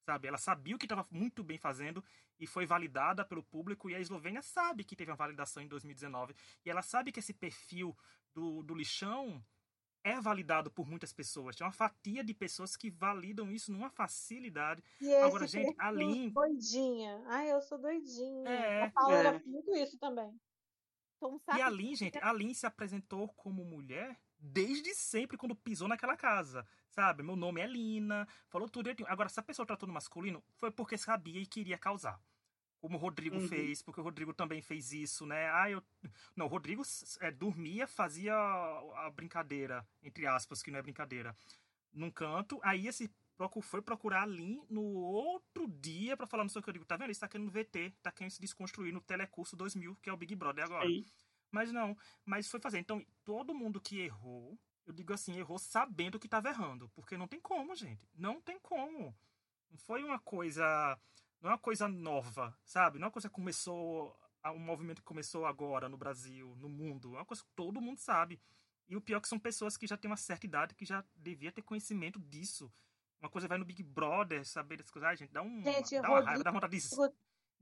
[0.07, 0.25] Sabe?
[0.25, 2.01] Ela sabia o que estava muito bem fazendo
[2.39, 3.89] e foi validada pelo público.
[3.89, 6.33] E a Eslovênia sabe que teve uma validação em 2019.
[6.63, 7.93] E ela sabe que esse perfil
[8.33, 9.43] do, do lixão
[10.05, 11.57] é validado por muitas pessoas.
[11.57, 14.81] Tem uma fatia de pessoas que validam isso numa facilidade.
[15.01, 16.29] E Agora, gente, a Lin.
[16.29, 17.21] Doidinha.
[17.27, 18.49] Ai, eu sou doidinha.
[18.49, 19.41] É, a Paula é.
[19.45, 20.33] muito isso também.
[21.17, 25.89] Então, e a Lin, gente, a Lin se apresentou como mulher desde sempre quando pisou
[25.89, 26.65] naquela casa.
[26.97, 27.21] Sabe?
[27.21, 28.89] Meu nome é Lina, falou tudo.
[29.05, 32.19] Agora, se a pessoa tratou no masculino, foi porque sabia e queria causar
[32.79, 33.47] como o Rodrigo uhum.
[33.47, 35.47] fez, porque o Rodrigo também fez isso, né?
[35.51, 35.83] Ah, eu.
[36.35, 36.81] Não, o Rodrigo
[37.19, 41.37] é, dormia, fazia a brincadeira, entre aspas, que não é brincadeira,
[41.93, 43.11] num canto, aí esse
[43.61, 46.97] foi procurar a Lin no outro dia para falar no seu que eu digo, tá
[46.97, 47.11] vendo?
[47.11, 50.35] Ele tá querendo VT, tá querendo se desconstruir no Telecurso 2000, que é o Big
[50.35, 50.87] Brother agora.
[51.51, 52.79] Mas não, mas foi fazer.
[52.79, 54.57] Então, todo mundo que errou,
[54.87, 58.09] eu digo assim, errou sabendo que tava errando, porque não tem como, gente.
[58.15, 59.15] Não tem como.
[59.69, 60.97] Não foi uma coisa
[61.41, 62.97] não é uma coisa nova, sabe?
[62.97, 67.15] Não é uma coisa que começou, um movimento que começou agora no Brasil, no mundo.
[67.15, 68.41] É uma coisa que todo mundo sabe.
[68.87, 71.03] E o pior é que são pessoas que já têm uma certa idade que já
[71.15, 72.71] devia ter conhecimento disso.
[73.21, 75.09] Uma coisa vai no Big Brother, saber das coisas.
[75.09, 76.95] Ai, gente, dá, um, gente, dá uma raiva, dá vontade de,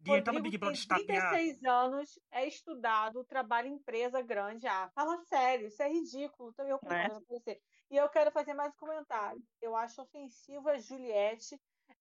[0.06, 4.68] entrar no Big Brother tem 36 anos, é estudado, trabalha em empresa grande.
[4.68, 6.50] Ah, fala sério, isso é ridículo.
[6.52, 7.22] Então eu concordo é.
[7.22, 7.62] com você.
[7.90, 9.42] E eu quero fazer mais um comentário.
[9.62, 11.60] Eu acho ofensivo a Juliette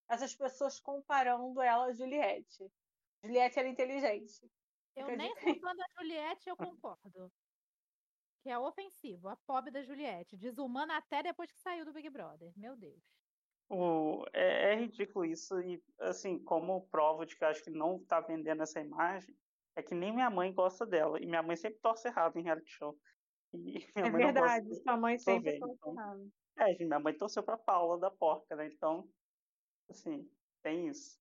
[0.09, 2.71] essas pessoas comparando ela a Juliette.
[3.23, 4.51] Juliette era inteligente.
[4.95, 7.33] Eu nem fã da Juliette, eu concordo.
[8.43, 10.37] Que é ofensivo, a pobre da Juliette.
[10.37, 12.53] Desumana até depois que saiu do Big Brother.
[12.57, 13.03] Meu Deus.
[13.69, 15.61] O, é, é, ridículo isso.
[15.61, 19.35] E, assim, como prova de que eu acho que não está vendendo essa imagem,
[19.77, 21.21] é que nem minha mãe gosta dela.
[21.21, 22.97] E minha mãe sempre torce errado em reality show.
[23.97, 26.33] é verdade, sua mãe sempre torce então, errado.
[26.57, 28.67] É, minha mãe torceu pra Paula da Porca, né?
[28.67, 29.09] Então,
[29.91, 30.29] Assim,
[30.63, 31.19] tem isso.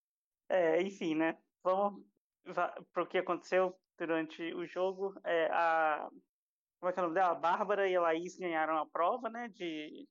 [0.50, 1.38] É, enfim, né?
[1.64, 2.04] Vamos
[2.44, 5.14] para o que aconteceu durante o jogo.
[5.24, 6.10] É, a,
[6.80, 7.32] como é que é o nome dela?
[7.32, 10.08] A Bárbara e a Laís ganharam a prova né, de,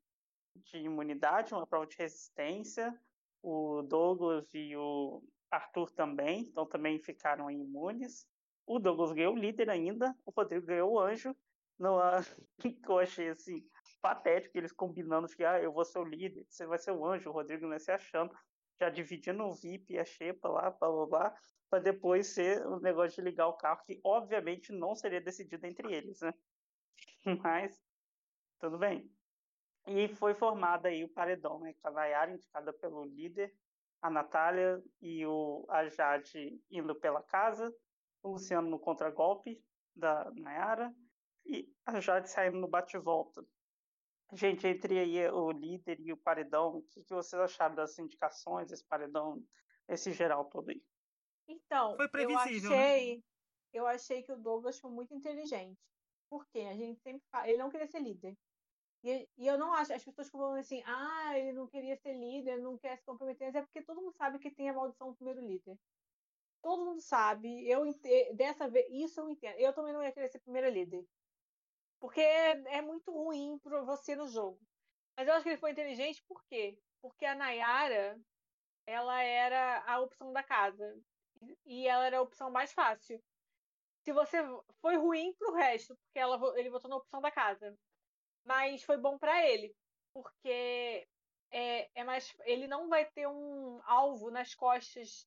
[0.56, 2.98] de imunidade, uma prova de resistência.
[3.42, 8.26] O Douglas e o Arthur também, então também ficaram imunes.
[8.66, 11.36] O Douglas ganhou o líder ainda, o Rodrigo ganhou o anjo.
[11.78, 11.98] Não,
[12.84, 13.66] que eu achei assim,
[14.00, 17.30] patético, eles combinando que ah, eu vou ser o líder, você vai ser o anjo,
[17.30, 18.32] o Rodrigo não é se achando,
[18.78, 21.36] já dividindo o VIP e a Xepa lá, blá blá blá,
[21.68, 25.66] para depois ser o um negócio de ligar o carro, que obviamente não seria decidido
[25.66, 26.32] entre eles, né?
[27.42, 27.82] Mas,
[28.60, 29.10] tudo bem.
[29.86, 31.74] E foi formado aí o paredão, né?
[31.80, 33.52] Com a Nayara indicada pelo líder,
[34.00, 37.74] a Natália e o, a Jade indo pela casa,
[38.22, 39.62] o Luciano no contragolpe
[39.94, 40.94] da Nayara
[41.44, 43.44] e a Jade saindo no bate-volta.
[44.32, 48.70] Gente, entre aí o líder e o paredão, o que, que vocês acharam das indicações,
[48.70, 49.42] desse paredão,
[49.88, 50.82] esse geral todo aí?
[51.46, 52.84] Então, foi previsível, eu né?
[52.84, 53.22] achei, né?
[53.74, 55.78] eu achei que o Douglas foi muito inteligente.
[56.30, 58.34] Porque a gente sempre fala, ele não queria ser líder.
[59.02, 62.58] E, e, eu não acho, as pessoas falam assim, ah, ele não queria ser líder,
[62.58, 65.16] não quer se comprometer, mas é porque todo mundo sabe que tem a maldição do
[65.16, 65.76] primeiro líder.
[66.62, 67.84] Todo mundo sabe, eu
[68.34, 69.58] dessa vez, isso eu entendo.
[69.58, 71.04] Eu também não ia querer ser primeira líder.
[71.98, 74.60] Porque é, é muito ruim para você no jogo.
[75.16, 76.78] Mas eu acho que ele foi inteligente por quê?
[77.00, 78.16] Porque a Nayara,
[78.86, 80.96] ela era a opção da casa.
[81.66, 83.20] E ela era a opção mais fácil.
[84.04, 84.38] Se você
[84.80, 87.76] foi ruim pro resto, porque ela, ele votou na opção da casa.
[88.44, 89.74] Mas foi bom para ele,
[90.12, 91.06] porque
[91.50, 95.26] é, é mais, ele não vai ter um alvo nas costas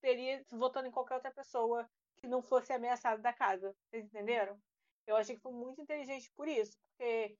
[0.00, 3.74] teria votando em qualquer outra pessoa que não fosse ameaçada da casa.
[3.88, 4.60] Vocês entenderam?
[5.06, 7.36] Eu achei que foi muito inteligente por isso, porque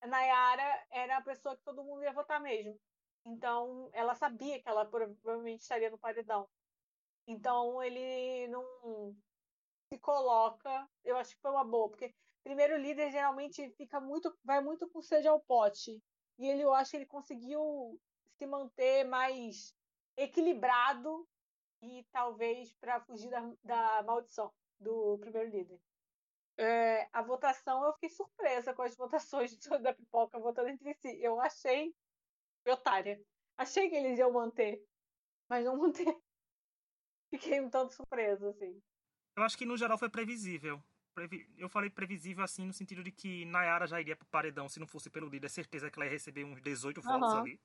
[0.00, 2.78] a Nayara era a pessoa que todo mundo ia votar mesmo.
[3.24, 6.48] Então, ela sabia que ela provavelmente estaria no paredão.
[7.26, 8.64] Então ele não
[9.92, 10.88] se coloca.
[11.02, 12.14] Eu acho que foi uma boa, porque
[12.46, 16.00] primeiro líder geralmente fica muito, vai muito com sede ao pote.
[16.38, 18.00] E ele, eu acho que ele conseguiu
[18.38, 19.74] se manter mais
[20.16, 21.26] equilibrado
[21.82, 25.80] e talvez para fugir da, da maldição do primeiro líder.
[26.56, 31.20] É, a votação, eu fiquei surpresa com as votações da pipoca votando entre si.
[31.20, 31.92] Eu achei
[32.64, 33.20] otária.
[33.58, 34.80] Achei que eles iam manter,
[35.48, 36.16] mas não manter.
[37.28, 38.80] Fiquei um tanto surpresa, assim.
[39.36, 40.80] Eu acho que no geral foi previsível.
[41.56, 44.86] Eu falei previsível assim no sentido de que Nayara já iria pro paredão se não
[44.86, 45.48] fosse pelo líder.
[45.48, 47.38] Certeza que ela ia receber uns 18 votos uhum.
[47.40, 47.60] ali.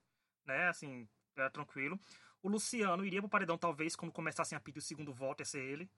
[0.46, 0.68] Né?
[0.68, 2.00] Assim, era tranquilo.
[2.42, 5.64] O Luciano iria pro paredão, talvez, quando começassem a pedir o segundo voto, ia ser
[5.64, 5.90] ele.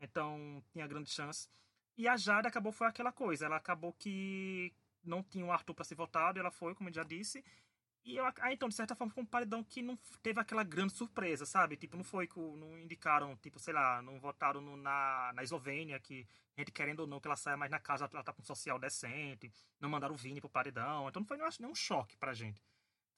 [0.00, 1.48] Então, tinha grande chance.
[1.96, 3.46] E a Jade acabou, foi aquela coisa.
[3.46, 7.04] Ela acabou que não tinha o Arthur para ser votado, ela foi, como eu já
[7.04, 7.44] disse.
[8.04, 10.92] E eu, ah, então, de certa forma, foi um paredão que não teve aquela grande
[10.92, 11.74] surpresa, sabe?
[11.74, 15.98] Tipo, não foi que não indicaram, tipo, sei lá, não votaram no, na, na Eslovênia,
[15.98, 18.42] que a gente querendo ou não que ela saia mais na casa, ela tá com
[18.42, 21.08] um social decente, não mandaram o Vini pro paredão.
[21.08, 22.62] Então não foi, nenhum choque pra gente.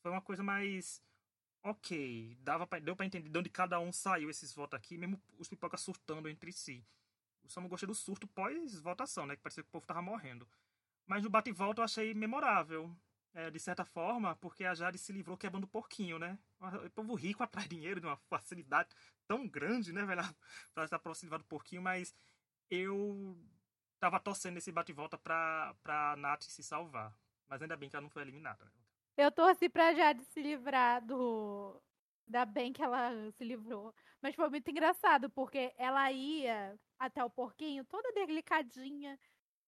[0.03, 1.03] Foi uma coisa mais.
[1.64, 5.20] Ok, dava pra, deu pra entender de onde cada um saiu esses votos aqui, mesmo
[5.38, 6.85] os pipocas surtando entre si.
[7.42, 9.35] Eu só não gostei do surto pós-votação, né?
[9.37, 10.49] Que parecia que o povo tava morrendo.
[11.07, 12.96] Mas no bate-volta eu achei memorável
[13.37, 16.38] é, de certa forma, porque a Jade se livrou quebrando o porquinho, né?
[16.87, 18.88] O povo rico atrai dinheiro de uma facilidade
[19.29, 20.22] tão grande, né, velho?
[20.75, 22.14] Pra estar aproximado do porquinho, mas
[22.70, 23.37] eu
[24.01, 27.14] tava torcendo nesse bate-volta pra, pra Nath se salvar.
[27.46, 28.70] Mas ainda bem que ela não foi eliminada, né?
[29.18, 31.79] Eu torci pra Jade se livrar do.
[32.27, 33.94] Ainda bem que ela se livrou.
[34.22, 39.18] Mas foi muito engraçado, porque ela ia até o porquinho toda delicadinha.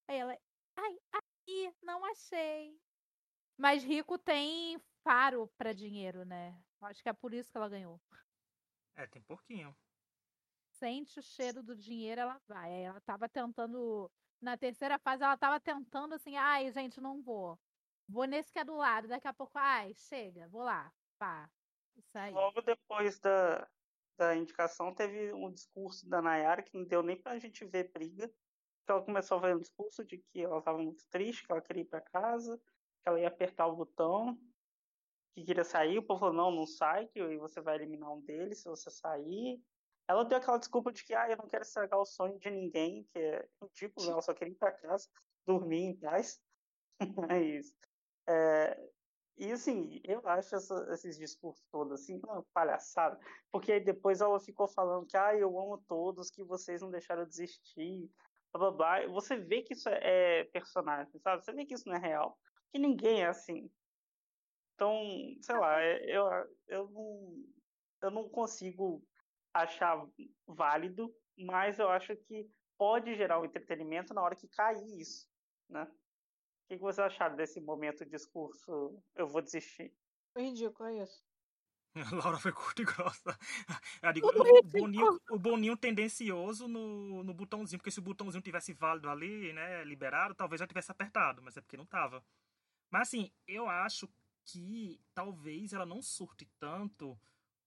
[0.09, 0.39] Aí ela.
[0.77, 2.79] Ai, aí, não achei.
[3.59, 6.57] Mas rico tem faro para dinheiro, né?
[6.81, 8.01] Acho que é por isso que ela ganhou.
[8.95, 9.77] É, tem pouquinho.
[10.79, 12.85] Sente o cheiro do dinheiro, ela vai.
[12.85, 14.11] Ela tava tentando.
[14.41, 17.59] Na terceira fase, ela tava tentando assim, ai, gente, não vou.
[18.09, 19.09] Vou nesse que é do lado.
[19.09, 20.93] Daqui a pouco, ai, chega, vou lá.
[21.19, 21.51] Pá.
[21.97, 22.33] Isso aí.
[22.33, 23.69] Logo depois da,
[24.17, 28.33] da indicação, teve um discurso da Nayara que não deu nem pra gente ver briga.
[28.87, 31.83] Ela começou a fazer um discurso de que ela estava muito triste, que ela queria
[31.83, 32.59] ir para casa,
[33.09, 34.39] ela ia apertar o botão,
[35.35, 38.61] que queria sair, o povo falou, não, não sai, que você vai eliminar um deles
[38.61, 39.61] se você sair.
[40.09, 43.05] Ela deu aquela desculpa de que, ah, eu não quero estragar o sonho de ninguém,
[43.13, 45.09] que é ridículo, ela só queria ir pra casa,
[45.47, 46.41] dormir em paz.
[47.31, 47.75] Mas,
[48.27, 48.91] é,
[49.37, 53.19] e assim, eu acho essa, esses discursos todos assim, uma palhaçada,
[53.53, 57.25] porque aí depois ela ficou falando que, ah, eu amo todos, que vocês não deixaram
[57.25, 58.11] desistir,
[58.53, 59.07] blá blá blá.
[59.09, 61.45] Você vê que isso é, é personagem, sabe?
[61.45, 62.37] Você vê que isso não é real
[62.71, 63.71] que ninguém é assim.
[64.75, 64.95] Então,
[65.41, 66.25] sei lá, é, eu,
[66.69, 67.45] eu, não,
[68.03, 69.03] eu não consigo
[69.53, 70.07] achar
[70.47, 75.29] válido, mas eu acho que pode gerar um entretenimento na hora que cair isso,
[75.69, 75.83] né?
[75.83, 79.03] O que, você acharam desse momento de discurso?
[79.17, 79.93] Eu vou desistir.
[80.33, 81.27] Foi ridículo, é isso.
[82.13, 83.39] A Laura foi curta e grossa.
[84.15, 89.09] Digo, o, Boninho, o Boninho tendencioso no, no botãozinho, porque se o botãozinho tivesse válido
[89.09, 92.23] ali, né, liberado, talvez já tivesse apertado, mas é porque não tava.
[92.91, 94.09] Mas assim, eu acho
[94.45, 97.19] que talvez ela não surte tanto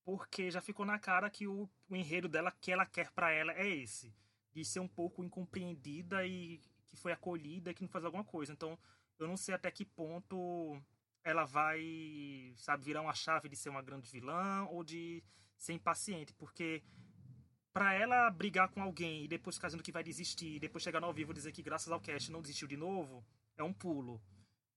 [0.04, 3.54] porque já ficou na cara que o, o enredo dela que ela quer para ela
[3.54, 4.14] é esse,
[4.52, 8.52] de ser um pouco incompreendida e que foi acolhida que não faz alguma coisa.
[8.52, 8.78] Então,
[9.20, 10.82] eu não sei até que ponto
[11.24, 15.24] ela vai, sabe, virar uma chave de ser uma grande vilã ou de
[15.56, 16.84] ser impaciente, porque
[17.72, 21.00] para ela brigar com alguém e depois ficar dizendo que vai desistir, e depois chegar
[21.00, 23.24] no ao vivo dizer que graças ao cast não desistiu de novo,
[23.56, 24.20] é um pulo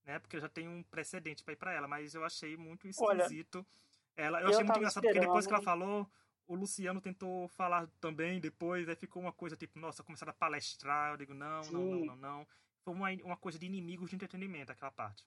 [0.05, 0.19] né?
[0.19, 3.57] Porque já tem um precedente para ir para ela, mas eu achei muito esquisito.
[3.57, 6.09] Olha, ela, eu, eu achei muito engraçado porque depois que ela falou,
[6.47, 11.11] o Luciano tentou falar também depois, aí ficou uma coisa tipo, nossa, começaram a palestrar,
[11.11, 11.73] eu digo, não, Sim.
[11.73, 12.47] não, não, não, não.
[12.83, 15.25] Foi uma, uma coisa de inimigos de entretenimento aquela parte.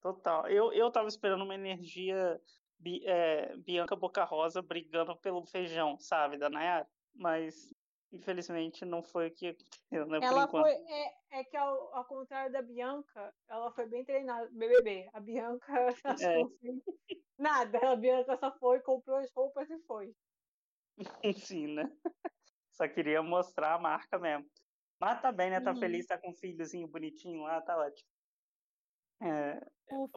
[0.00, 0.46] Total.
[0.48, 2.40] Eu, eu tava esperando uma energia
[3.04, 6.88] é, Bianca Boca Rosa brigando pelo feijão, sabe, da Nayara.
[7.14, 7.74] Mas
[8.10, 10.18] Infelizmente não foi o que aconteceu, né?
[10.22, 10.72] Ela foi.
[10.72, 14.48] É, é que ao, ao, contrário da Bianca, ela foi bem treinada.
[14.50, 15.10] BBB.
[15.12, 15.72] A Bianca
[16.04, 16.40] é.
[16.40, 16.82] assim,
[17.38, 17.78] nada.
[17.92, 20.14] A Bianca só foi, comprou as roupas e foi.
[21.36, 21.92] Sim, né?
[22.72, 24.48] Só queria mostrar a marca mesmo.
[24.98, 25.60] Mas tá bem, né?
[25.60, 25.78] Tá uhum.
[25.78, 28.08] feliz, tá com um filhozinho bonitinho lá, tá ótimo.
[29.20, 29.60] É,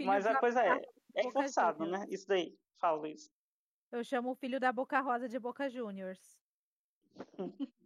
[0.06, 0.82] mas a coisa é,
[1.16, 2.06] é forçado, né?
[2.10, 3.30] Isso daí, falo isso.
[3.92, 6.40] Eu chamo o filho da Boca Rosa de Boca Juniors.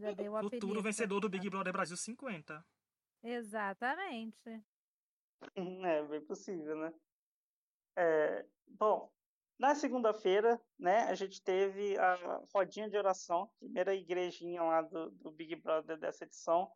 [0.00, 2.64] Já deu o Futuro vencedor do Big Brother Brasil 50.
[3.22, 4.36] Exatamente.
[5.56, 6.92] É, bem possível, né?
[7.96, 9.10] É, bom,
[9.60, 15.30] Na segunda-feira, né, a gente teve a rodinha de oração, primeira igrejinha lá do, do
[15.30, 16.72] Big Brother dessa edição,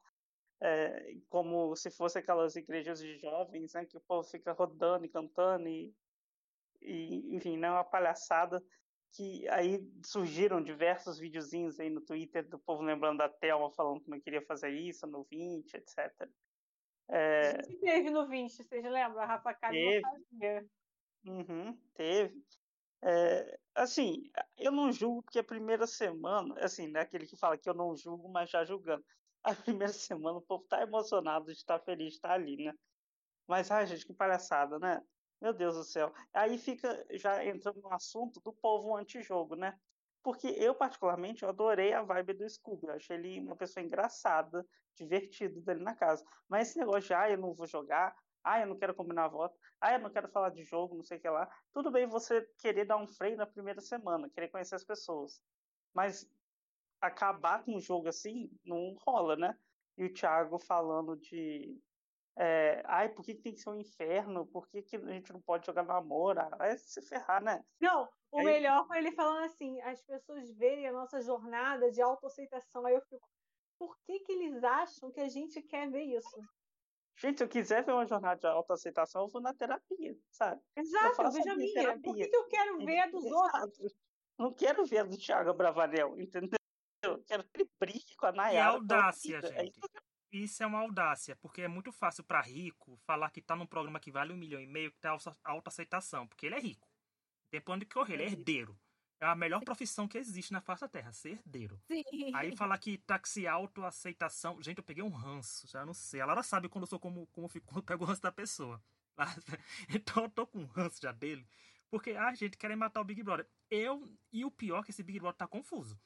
[0.60, 5.08] é, como se fosse aquelas igrejas de jovens, né, que o povo fica rodando e
[5.08, 5.94] cantando e,
[6.82, 8.62] e enfim, né, uma palhaçada
[9.14, 14.11] que aí surgiram diversos videozinhos aí no Twitter do povo lembrando da Thelma falando que
[14.11, 16.29] não queria fazer isso no 20, etc.
[17.09, 17.50] É...
[17.50, 19.20] A gente teve no 20, vocês lembram?
[19.20, 20.66] A Rafa Kalimann fazia.
[21.27, 22.44] Uhum, teve.
[23.07, 27.68] É, assim, eu não julgo porque a primeira semana, assim, né, aquele que fala que
[27.68, 29.05] eu não julgo, mas já julgando.
[29.42, 32.72] A primeira semana o povo tá emocionado de estar feliz de estar ali, né?
[33.46, 35.03] Mas, ai, gente, que palhaçada, né?
[35.40, 36.12] Meu Deus do céu.
[36.33, 39.79] Aí fica já entrando no assunto do povo antijogo, né?
[40.23, 42.87] Porque eu, particularmente, eu adorei a vibe do Scooby.
[42.87, 44.66] Eu achei ele uma pessoa engraçada,
[44.97, 46.25] divertido dele na casa.
[46.49, 49.59] Mas esse negócio de, ah, eu não vou jogar, ah, eu não quero combinar voto,
[49.81, 51.51] ah, eu não quero falar de jogo, não sei o que lá.
[51.73, 55.42] Tudo bem você querer dar um freio na primeira semana, querer conhecer as pessoas.
[55.92, 56.27] Mas
[57.01, 59.59] acabar com um jogo assim não rola, né?
[59.97, 61.79] E o Thiago falando de
[62.37, 64.47] é, ai, por que, que, tem que ser um inferno?
[64.47, 66.40] Por que, que a gente não pode jogar namoro?
[66.40, 67.64] Ah, vai se ferrar, né?
[67.81, 68.44] Não, o Aí...
[68.44, 72.85] melhor foi ele falando assim: as pessoas verem a nossa jornada de autoaceitação.
[72.87, 73.29] Aí eu fico,
[73.79, 76.40] por que, que eles acham que a gente quer ver isso?
[77.16, 80.61] Gente, se eu quiser ver uma jornada de autoaceitação, eu vou na terapia, sabe?
[80.77, 81.73] Exato, eu vejo a minha.
[81.73, 82.03] Terapia.
[82.03, 83.59] Por que, que eu quero ver a dos Exato.
[83.59, 83.94] outros?
[84.37, 86.59] Não quero ver a do Thiago Bravanel, entendeu?
[87.05, 88.55] Eu quero que ele brigue com a Nayara.
[88.55, 89.57] E a audácia, gente.
[89.57, 89.79] É isso
[90.61, 94.11] é uma audácia, porque é muito fácil para rico falar que tá num programa que
[94.11, 95.11] vale um milhão e meio, que tem
[95.44, 96.88] alta aceitação, porque ele é rico.
[97.51, 98.77] Tem pra onde correr, ele é herdeiro.
[99.20, 101.81] É a melhor profissão que existe na face da Terra, ser herdeiro.
[101.87, 102.05] Sim.
[102.35, 104.61] Aí falar que táxi autoaceitação.
[104.61, 106.20] Gente, eu peguei um ranço, já não sei.
[106.20, 108.33] A Lara sabe quando eu sou como, como fico, quando eu pego o ranço da
[108.33, 108.83] pessoa.
[109.88, 111.47] Então eu tô com um ranço já dele.
[111.88, 113.47] Porque a ah, gente quer matar o Big Brother.
[113.70, 115.99] Eu, e o pior é que esse Big Brother tá confuso.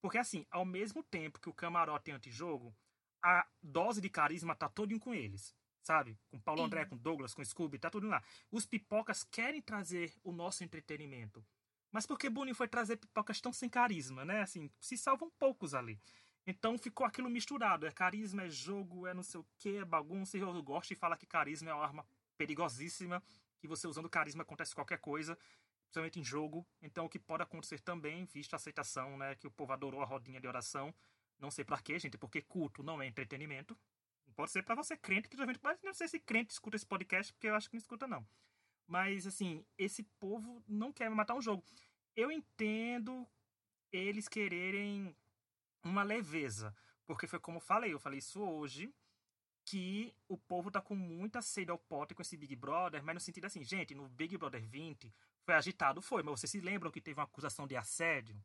[0.00, 2.74] Porque assim, ao mesmo tempo que o camarote é antijogo,
[3.22, 5.54] a dose de carisma tá todinho com eles.
[5.82, 6.18] Sabe?
[6.28, 6.66] Com Paulo Sim.
[6.66, 8.20] André, com Douglas, com Scooby, tá tudo lá.
[8.50, 11.46] Os pipocas querem trazer o nosso entretenimento.
[11.92, 14.42] Mas porque Boninho foi trazer pipocas tão sem carisma, né?
[14.42, 16.00] Assim, se salvam poucos ali.
[16.46, 17.86] Então ficou aquilo misturado.
[17.86, 20.36] É carisma, é jogo, é não sei o que, é bagunça.
[20.36, 23.22] E eu gosto de falar que carisma é uma arma perigosíssima.
[23.58, 25.38] Que você usando carisma acontece qualquer coisa.
[25.84, 26.66] Principalmente em jogo.
[26.82, 29.34] Então o que pode acontecer também, visto a aceitação, né?
[29.34, 30.94] Que o povo adorou a rodinha de oração.
[31.38, 33.78] Não sei pra quê, gente, porque culto não é entretenimento.
[34.34, 37.46] Pode ser para você crente que mas não sei se crente escuta esse podcast, porque
[37.48, 38.26] eu acho que não escuta não.
[38.86, 41.64] Mas assim, esse povo não quer matar um jogo.
[42.14, 43.26] Eu entendo
[43.90, 45.16] eles quererem
[45.82, 46.74] uma leveza,
[47.06, 48.92] porque foi como eu falei, eu falei isso hoje,
[49.64, 53.20] que o povo tá com muita sede ao pote com esse Big Brother, mas no
[53.20, 55.12] sentido assim, gente, no Big Brother 20
[55.44, 58.36] foi agitado, foi, mas vocês se lembram que teve uma acusação de assédio?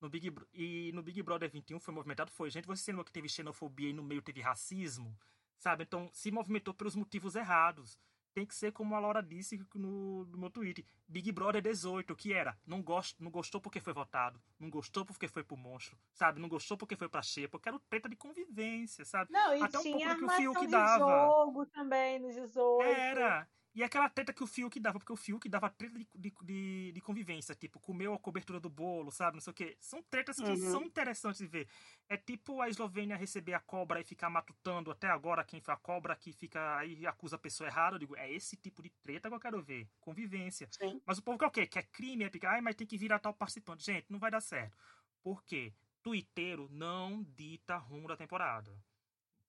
[0.00, 2.50] No Big, e no Big Brother 21 foi movimentado, foi.
[2.50, 5.16] Gente, você lembra que teve xenofobia e no meio teve racismo?
[5.56, 5.84] Sabe?
[5.84, 7.98] Então, se movimentou pelos motivos errados.
[8.34, 10.84] Tem que ser como a Laura disse no, no meu tweet.
[11.06, 12.58] Big Brother 18, que era?
[12.66, 14.42] Não, gost, não gostou porque foi votado.
[14.58, 15.96] Não gostou porque foi pro monstro.
[16.12, 16.40] Sabe?
[16.40, 17.48] Não gostou porque foi pra cheia.
[17.48, 19.30] Porque era treta de convivência, sabe?
[19.32, 20.98] Não, e Até tinha um pouco do que o Fiuk dava.
[20.98, 22.82] jogo também no 18.
[22.82, 23.48] Era.
[23.74, 27.00] E aquela treta que o Fiuk dava, porque o Fiuk dava treta de, de, de,
[27.00, 29.34] convivência, tipo, comeu a cobertura do bolo, sabe?
[29.34, 29.76] Não sei o quê.
[29.80, 30.70] São tretas que uhum.
[30.70, 31.68] são interessantes de ver.
[32.08, 35.76] É tipo a Eslovênia receber a cobra e ficar matutando até agora quem foi a
[35.76, 37.96] cobra que fica aí acusa a pessoa errada.
[37.96, 39.88] Eu digo, é esse tipo de treta que eu quero ver.
[39.98, 40.68] Convivência.
[40.70, 41.02] Sim.
[41.04, 41.66] Mas o povo quer o quê?
[41.66, 43.84] Quer crime, é picar, ai, mas tem que virar tal participante.
[43.84, 44.76] Gente, não vai dar certo.
[45.20, 45.72] Por quê?
[46.00, 48.70] Twitter não dita rumo da temporada.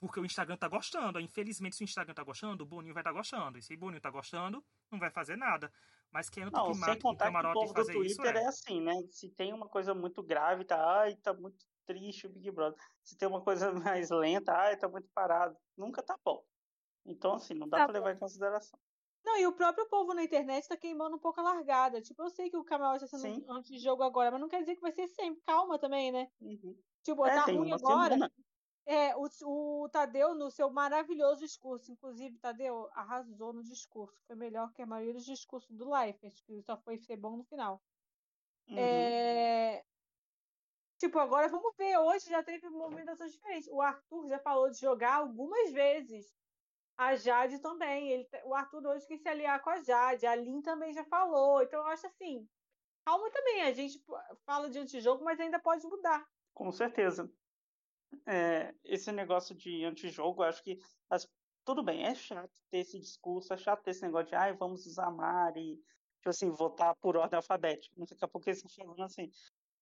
[0.06, 1.20] Porque o Instagram tá gostando.
[1.20, 3.58] Infelizmente, se o Instagram tá gostando, o Boninho vai estar tá gostando.
[3.58, 5.74] E se o Boninho tá gostando, não vai fazer nada.
[6.12, 8.44] Mas quem não, que sem contar que o povo do Twitter é.
[8.44, 8.46] é.
[8.46, 8.94] assim, né?
[9.10, 12.80] Se tem uma coisa muito grave, tá, ai, tá muito triste o Big Brother.
[13.04, 15.58] Se tem uma coisa mais lenta, ai, tá muito parado.
[15.76, 16.46] Nunca tá bom.
[17.04, 18.80] Então, assim, não dá tá pra levar em consideração.
[19.26, 22.00] Não, e o próprio povo na internet tá queimando um pouco a largada.
[22.00, 24.60] Tipo, eu sei que o Camarão está sendo antes de jogo agora, mas não quer
[24.60, 25.42] dizer que vai ser sempre.
[25.42, 26.28] Calma também, né?
[26.40, 26.78] Uhum.
[27.02, 28.14] Tipo, é, tá ruim agora.
[28.14, 28.32] Semana.
[28.88, 34.22] É, o, o Tadeu, no seu maravilhoso discurso, inclusive, Tadeu arrasou no discurso.
[34.28, 37.44] Foi melhor que a maioria dos discursos do Leifert, que só foi ser bom no
[37.44, 37.82] final.
[38.68, 38.78] Uhum.
[38.78, 39.84] É...
[41.00, 41.98] Tipo, agora vamos ver.
[41.98, 43.68] Hoje já teve movimentações diferentes.
[43.70, 46.32] O Arthur já falou de jogar algumas vezes.
[46.96, 48.12] A Jade também.
[48.12, 50.28] Ele, o Arthur hoje quis se aliar com a Jade.
[50.28, 51.64] A Lin também já falou.
[51.64, 52.48] Então, eu acho assim.
[53.04, 53.64] Calma também.
[53.64, 54.00] A gente
[54.46, 56.24] fala de antijogo, mas ainda pode mudar.
[56.54, 57.30] Com certeza
[58.26, 61.28] é, esse negócio de antijogo, acho que as,
[61.64, 64.86] tudo bem, é chato ter esse discurso, é chato ter esse negócio de ai, vamos
[64.86, 65.78] usar Mari,
[66.18, 67.96] tipo assim, votar por ordem alfabética.
[67.98, 69.32] Daqui a pouco eles estão falando assim.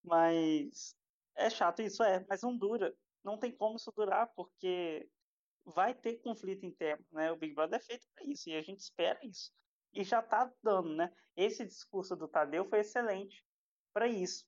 [0.04, 0.96] Mas
[1.36, 2.96] é chato isso, é, mas não dura.
[3.24, 5.10] Não tem como isso durar, porque
[5.66, 7.32] vai ter conflito interno, né?
[7.32, 9.52] O Big Brother é feito para isso, e a gente espera isso.
[9.94, 11.12] E já tá dando, né?
[11.36, 13.46] Esse discurso do Tadeu foi excelente
[13.94, 14.46] para isso.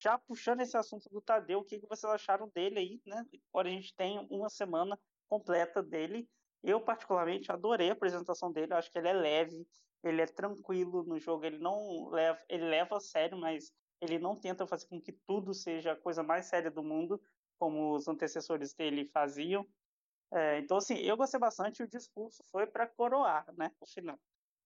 [0.00, 3.26] Já puxando esse assunto do Tadeu, o que, vocês acharam dele aí, né?
[3.52, 6.28] Agora a gente tem uma semana completa dele.
[6.62, 8.72] Eu, particularmente, adorei a apresentação dele.
[8.72, 9.66] Eu acho que ele é leve,
[10.04, 14.36] ele é tranquilo no jogo, ele não leva, ele leva a sério, mas ele não
[14.36, 17.20] tenta fazer com que tudo seja a coisa mais séria do mundo,
[17.58, 19.66] como os antecessores dele faziam.
[20.32, 21.82] É, então, assim, eu gostei bastante.
[21.82, 24.18] O discurso foi para coroar, né, o final,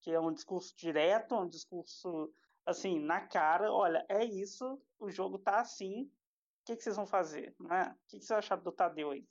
[0.02, 2.30] que é um discurso direto, um discurso
[2.66, 3.70] assim na cara.
[3.72, 4.80] Olha, é isso.
[4.98, 6.04] O jogo tá assim.
[6.04, 7.54] O que, que vocês vão fazer?
[7.58, 7.90] Né?
[7.90, 9.26] O que, que vocês acharam do Tadeu aí?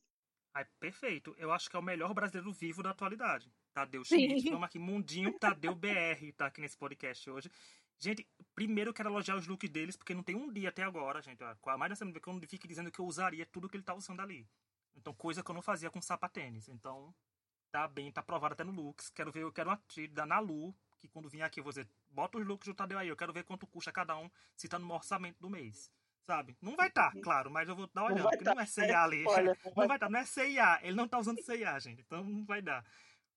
[0.54, 1.34] Ai, perfeito.
[1.38, 3.52] Eu acho que é o melhor brasileiro vivo da atualidade.
[3.74, 4.50] Tadeu Schmidt.
[4.50, 7.50] Vamos aqui, Mundinho Tadeu BR, tá aqui nesse podcast hoje.
[7.98, 11.22] Gente, primeiro eu quero elogiar os looks deles, porque não tem um dia até agora,
[11.22, 11.42] gente.
[11.44, 13.78] Ó, a mais da semana que eu não fique dizendo que eu usaria tudo que
[13.78, 14.50] ele tá usando ali.
[14.96, 16.68] Então, coisa que eu não fazia com sapatênis.
[16.68, 17.14] Então,
[17.72, 19.10] tá bem, tá provado até no looks.
[19.10, 21.88] Quero ver, eu quero uma trilha da Nalu, que quando vir aqui eu vou dizer,
[22.12, 24.78] bota os looks do Tadeu aí, eu quero ver quanto custa cada um, se tá
[24.78, 25.92] no meu orçamento do mês.
[26.22, 26.56] Sabe?
[26.62, 28.54] Não vai estar, tá, claro, mas eu vou dar uma olhada, porque tá.
[28.54, 29.24] não é CIA ali.
[29.28, 29.84] Olha, não, vai...
[29.84, 30.80] não vai estar, tá, não é CIA.
[30.84, 32.02] Ele não tá usando CIA, gente.
[32.02, 32.86] Então não vai dar.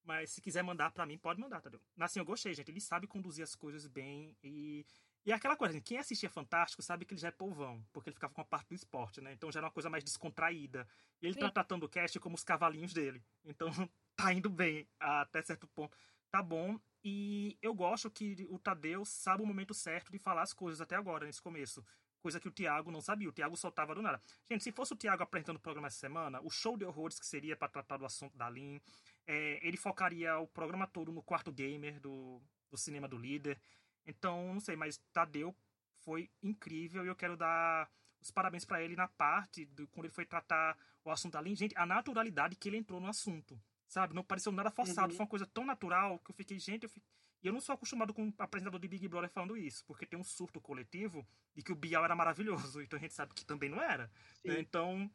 [0.04, 1.80] Mas se quiser mandar para mim, pode mandar, Tadeu.
[1.98, 2.70] Assim, eu gostei, gente.
[2.70, 4.84] Ele sabe conduzir as coisas bem e
[5.26, 8.14] e é aquela coisa, quem assistia Fantástico sabe que ele já é povão, porque ele
[8.14, 9.32] ficava com a parte do esporte, né?
[9.32, 10.86] Então já era uma coisa mais descontraída.
[11.22, 11.40] E ele Sim.
[11.40, 13.22] tá tratando o cast como os cavalinhos dele.
[13.42, 13.68] Então
[14.14, 15.96] tá indo bem até certo ponto.
[16.30, 16.78] Tá bom.
[17.04, 20.96] E eu gosto que o Tadeu sabe o momento certo de falar as coisas até
[20.96, 21.84] agora, nesse começo.
[22.22, 23.28] Coisa que o Thiago não sabia.
[23.28, 24.22] O Thiago soltava do nada.
[24.50, 27.26] Gente, se fosse o Thiago apresentando o programa essa semana, o show de horrores que
[27.26, 28.80] seria para tratar do assunto da Lin,
[29.26, 32.40] é, ele focaria o programa todo no quarto gamer do,
[32.70, 33.60] do cinema do líder.
[34.06, 35.54] Então, não sei, mas Tadeu
[35.98, 40.14] foi incrível e eu quero dar os parabéns para ele na parte do quando ele
[40.14, 41.54] foi tratar o assunto ali.
[41.54, 43.60] Gente, a naturalidade que ele entrou no assunto,
[43.94, 44.12] sabe?
[44.12, 45.16] Não pareceu nada forçado, uhum.
[45.16, 47.08] foi uma coisa tão natural que eu fiquei, gente, eu fiquei...
[47.42, 50.18] E eu não sou acostumado com um apresentador de Big Brother falando isso, porque tem
[50.18, 51.24] um surto coletivo
[51.54, 54.10] de que o Bial era maravilhoso, então a gente sabe que também não era.
[54.44, 54.58] Né?
[54.58, 55.08] Então,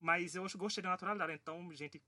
[0.00, 1.32] mas eu gostei da naturalidade.
[1.34, 2.00] Então, gente,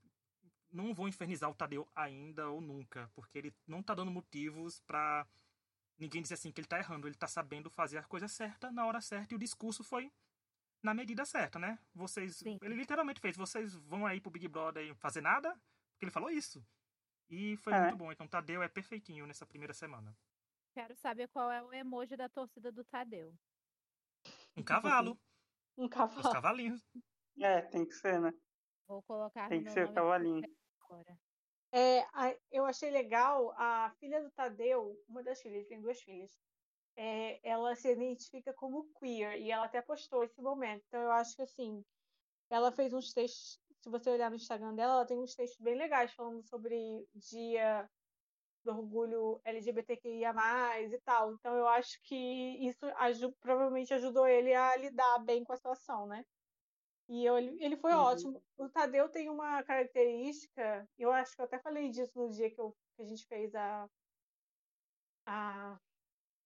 [0.71, 5.27] não vou infernizar o Tadeu ainda ou nunca, porque ele não tá dando motivos para
[5.97, 8.85] ninguém diz assim que ele tá errando, ele tá sabendo fazer a coisa certa na
[8.85, 10.11] hora certa e o discurso foi
[10.81, 11.79] na medida certa, né?
[11.93, 12.57] Vocês, Sim.
[12.61, 15.57] ele literalmente fez, vocês vão aí pro Big Brother fazer nada?
[15.95, 16.63] Porque ele falou isso.
[17.29, 17.81] E foi é.
[17.81, 18.11] muito bom.
[18.11, 20.15] Então Tadeu é perfeitinho nessa primeira semana.
[20.73, 23.33] Quero saber qual é o emoji da torcida do Tadeu.
[24.57, 25.17] Um cavalo.
[25.77, 26.19] um cavalo.
[26.19, 26.85] Os cavalinhos.
[27.39, 28.33] É, tem que ser, né?
[28.87, 30.43] Vou colocar Tem que ser cavalinho.
[30.81, 31.17] Agora.
[31.71, 32.05] É,
[32.51, 36.31] eu achei legal a filha do Tadeu, uma das filhas, tem duas filhas.
[36.95, 40.83] É, ela se identifica como queer e ela até postou esse momento.
[40.87, 41.83] Então eu acho que assim,
[42.49, 43.59] ela fez uns textos.
[43.85, 47.87] Se você olhar no Instagram dela, ela tem uns textos bem legais falando sobre dia
[48.63, 50.33] do orgulho LGBTQIA+,
[50.81, 51.33] e tal.
[51.33, 52.15] Então eu acho que
[52.65, 52.91] isso
[53.39, 56.25] provavelmente ajudou ele a lidar bem com a situação, né?
[57.07, 57.99] E eu, ele foi uhum.
[57.99, 58.43] ótimo.
[58.57, 62.59] O Tadeu tem uma característica, eu acho que eu até falei disso no dia que,
[62.59, 63.87] eu, que a gente fez a,
[65.27, 65.79] a,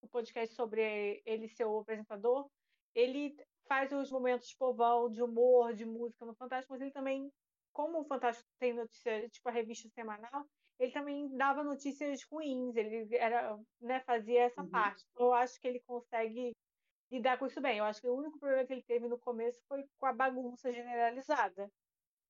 [0.02, 2.50] o podcast sobre ele ser o apresentador.
[2.94, 3.34] Ele
[3.70, 7.32] faz os momentos povão, de humor, de música no Fantástico, mas ele também,
[7.72, 10.46] como o Fantástico tem notícia, tipo a revista semanal,
[10.80, 14.70] ele também dava notícias ruins, ele era, né, fazia essa uhum.
[14.70, 15.06] parte.
[15.16, 16.56] Eu acho que ele consegue
[17.12, 17.78] lidar com isso bem.
[17.78, 20.72] Eu acho que o único problema que ele teve no começo foi com a bagunça
[20.72, 21.70] generalizada.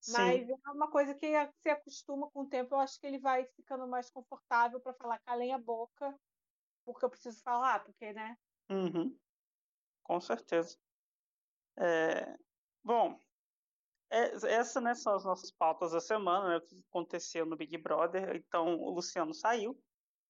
[0.02, 0.14] Sim.
[0.14, 1.28] Mas é uma coisa que
[1.62, 2.74] se acostuma com o tempo.
[2.74, 6.14] Eu acho que ele vai ficando mais confortável para falar calem a boca,
[6.84, 8.36] porque eu preciso falar, porque, né?
[8.70, 9.16] Uhum.
[10.04, 10.76] Com certeza.
[11.80, 12.38] É...
[12.84, 13.20] Bom,
[14.12, 17.78] é, essa né, são as nossas pautas da semana, né, o que aconteceu no Big
[17.78, 18.36] Brother.
[18.36, 19.80] Então, o Luciano saiu,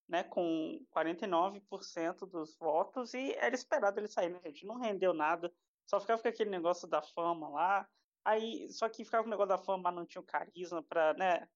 [0.08, 4.66] né, com 49% dos votos, e era esperado ele sair, né, gente?
[4.66, 5.52] Não rendeu nada,
[5.86, 7.88] só ficava com aquele negócio da fama lá.
[8.26, 11.14] Aí, só que ficava com o negócio da fama, mas não tinha o carisma para,
[11.14, 11.48] né,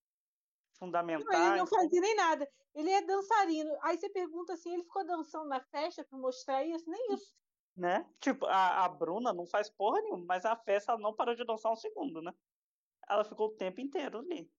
[0.80, 1.26] fundamentar.
[1.26, 2.50] Não, ele não fazia nem nada.
[2.74, 3.78] Ele é dançarino.
[3.82, 6.90] Aí você pergunta assim, ele ficou dançando na festa para mostrar isso?
[6.90, 7.36] Nem isso.
[7.76, 8.08] Né?
[8.20, 11.72] Tipo, a, a Bruna não faz porra nenhuma, mas a festa não parou de dançar
[11.72, 12.32] um segundo, né?
[13.10, 14.50] Ela ficou o tempo inteiro ali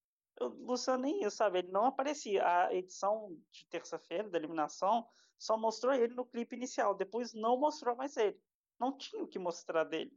[0.41, 1.61] o Luciano nem isso, sabe?
[1.61, 2.47] Ele não aparecia.
[2.47, 5.07] A edição de terça-feira da eliminação
[5.39, 6.95] só mostrou ele no clipe inicial.
[6.95, 8.41] Depois não mostrou mais ele.
[8.79, 10.13] Não tinha o que mostrar dele.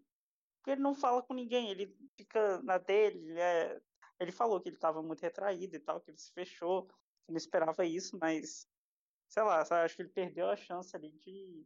[0.58, 3.20] Porque ele não fala com ninguém, ele fica na dele.
[3.30, 3.82] Ele, é...
[4.20, 6.88] ele falou que ele estava muito retraído e tal, que ele se fechou.
[7.26, 8.68] Que não esperava isso, mas
[9.28, 9.84] sei lá, sabe?
[9.86, 11.66] acho que ele perdeu a chance ali de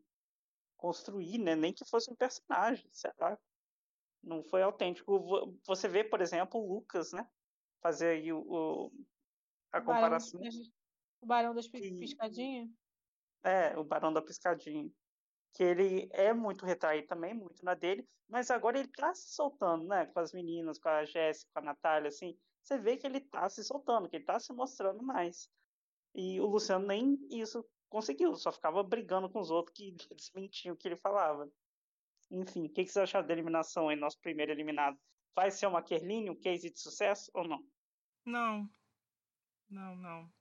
[0.82, 1.56] construir, né?
[1.56, 3.38] Nem que fosse um personagem, sei lá.
[4.22, 5.60] Não foi autêntico.
[5.66, 7.30] Você vê, por exemplo, o Lucas, né?
[7.82, 8.92] Fazer aí o, o
[9.72, 10.42] a O Barão, comparação.
[11.22, 12.70] o Barão das Piscadinhas?
[13.44, 14.92] É, o Barão da Piscadinha.
[15.54, 19.86] Que ele é muito retraído também, muito na dele, mas agora ele tá se soltando,
[19.86, 20.06] né?
[20.08, 22.38] Com as meninas, com a Jéssica, com a Natália, assim.
[22.64, 25.50] Você vê que ele tá se soltando, que ele tá se mostrando mais.
[26.16, 30.78] E o Luciano nem isso conseguiu, só ficava brigando com os outros que desmentiam o
[30.78, 31.52] que ele falava.
[32.32, 34.98] Enfim, o que, que você acha da eliminação aí, nosso primeiro eliminado?
[35.36, 37.64] Vai ser uma Kerline, um case de sucesso ou não?
[38.26, 38.70] Não.
[39.70, 40.32] Não, não.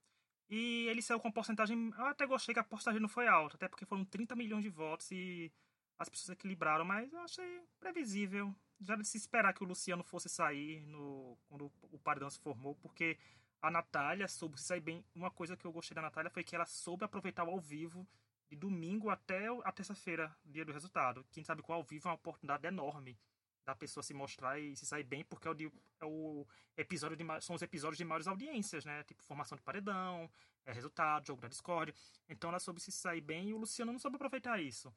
[0.49, 1.91] E ele saiu com porcentagem.
[1.97, 4.71] Eu até gostei que a porcentagem não foi alta, até porque foram 30 milhões de
[4.71, 5.53] votos e
[5.99, 8.55] as pessoas equilibraram, mas eu achei previsível.
[8.81, 12.75] Já de se esperar que o Luciano fosse sair no, quando o paredão se formou,
[12.77, 13.19] porque
[13.63, 15.05] a Natália soube se sair bem.
[15.15, 18.07] Uma coisa que eu gostei da Natália foi que ela soube aproveitar o ao vivo
[18.49, 21.25] de domingo até a terça-feira, dia do resultado.
[21.31, 23.19] Quem sabe que o ao vivo é uma oportunidade enorme
[23.65, 26.47] da pessoa se mostrar e se sair bem, porque é o, de- é o
[26.77, 29.05] episódio de, são os episódios de maiores audiências, né?
[29.05, 30.29] Tipo, formação de paredão,
[30.65, 31.95] é, resultado, jogo da Discord.
[32.29, 34.93] Então ela soube se sair bem e o Luciano não soube aproveitar isso.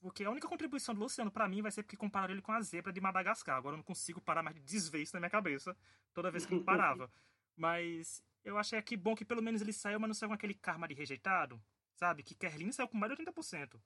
[0.00, 2.60] Porque a única contribuição do Luciano pra mim vai ser porque compararam ele com a
[2.60, 3.56] zebra de Madagascar.
[3.56, 5.76] Agora eu não consigo parar mais de desver isso na minha cabeça
[6.14, 7.10] toda vez que eu parava.
[7.56, 10.54] Mas eu achei que bom que pelo menos ele saiu, mas não saiu com aquele
[10.54, 11.60] karma de rejeitado,
[11.94, 12.22] sabe?
[12.22, 13.80] Que Kerline saiu com mais de 80%.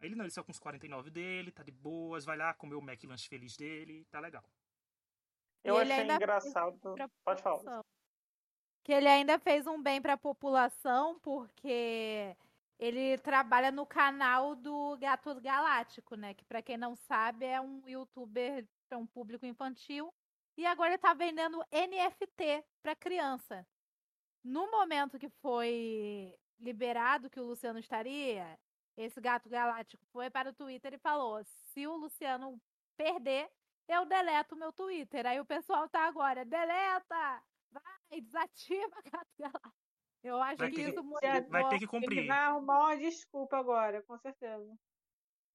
[0.00, 2.80] Ele não, ele saiu com uns 49 dele, tá de boas, vai lá comer o
[2.80, 4.44] Mac lanche feliz dele, tá legal.
[5.64, 6.78] Eu ele achei engraçado.
[7.24, 7.82] Pode falar.
[8.84, 12.36] Que ele ainda fez um bem pra população, porque
[12.78, 16.34] ele trabalha no canal do Gato Galáctico, né?
[16.34, 20.14] Que pra quem não sabe é um youtuber para um público infantil.
[20.56, 23.66] E agora ele tá vendendo NFT pra criança.
[24.42, 28.58] No momento que foi liberado que o Luciano estaria,
[28.96, 32.58] esse Gato Galáctico foi para o Twitter e falou: se o Luciano
[32.96, 33.50] perder,
[33.88, 35.26] eu deleto o meu Twitter.
[35.26, 37.42] Aí o pessoal tá agora, deleta!
[37.70, 39.74] Vai, desativa Gato Galáctico.
[40.22, 41.68] Eu acho Vai que ter que- isso Vai ter motivou.
[41.68, 42.26] que Ele cumprir.
[42.26, 44.78] vai arrumar uma desculpa agora, com certeza.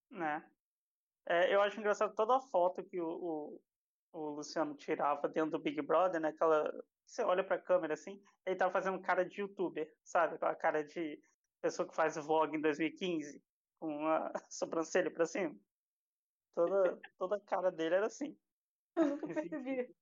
[0.10, 0.46] né?
[1.26, 3.62] É, eu acho engraçado toda a foto que o, o,
[4.12, 6.30] o Luciano tirava dentro do Big Brother, né?
[6.30, 6.72] Aquela.
[7.06, 10.36] Você olha pra câmera assim, ele tava fazendo cara de youtuber, sabe?
[10.36, 11.22] Aquela cara de
[11.62, 13.44] pessoa que faz vlog em 2015,
[13.80, 15.56] com a sobrancelha pra cima.
[16.56, 18.38] Toda, toda a cara dele era assim.
[18.96, 19.96] Eu nunca percebi.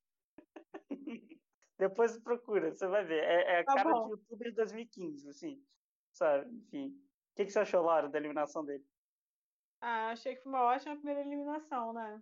[1.77, 3.23] Depois procura, você vai ver.
[3.23, 4.05] É, é a Tá cara bom.
[4.05, 5.63] de youtuber de 2015, assim.
[6.11, 6.51] Sabe?
[6.53, 6.89] Enfim.
[6.89, 8.85] O que, que você achou, Laura, da eliminação dele?
[9.81, 12.21] Ah, achei que foi uma ótima primeira eliminação, né?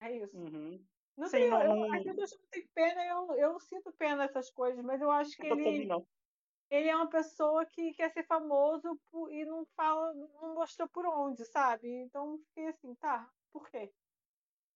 [0.00, 0.36] É isso.
[0.36, 0.82] Uhum.
[1.16, 4.26] Não Sim, sei, não- eu, não- as pessoas não têm pena, eu, eu sinto pena
[4.26, 5.94] dessas coisas, mas eu acho que Eu ele,
[6.70, 11.06] ele é uma pessoa que quer ser famoso por- e não fala, não mostrou por
[11.06, 11.88] onde, sabe?
[11.90, 13.94] Então fiquei assim, tá, por quê?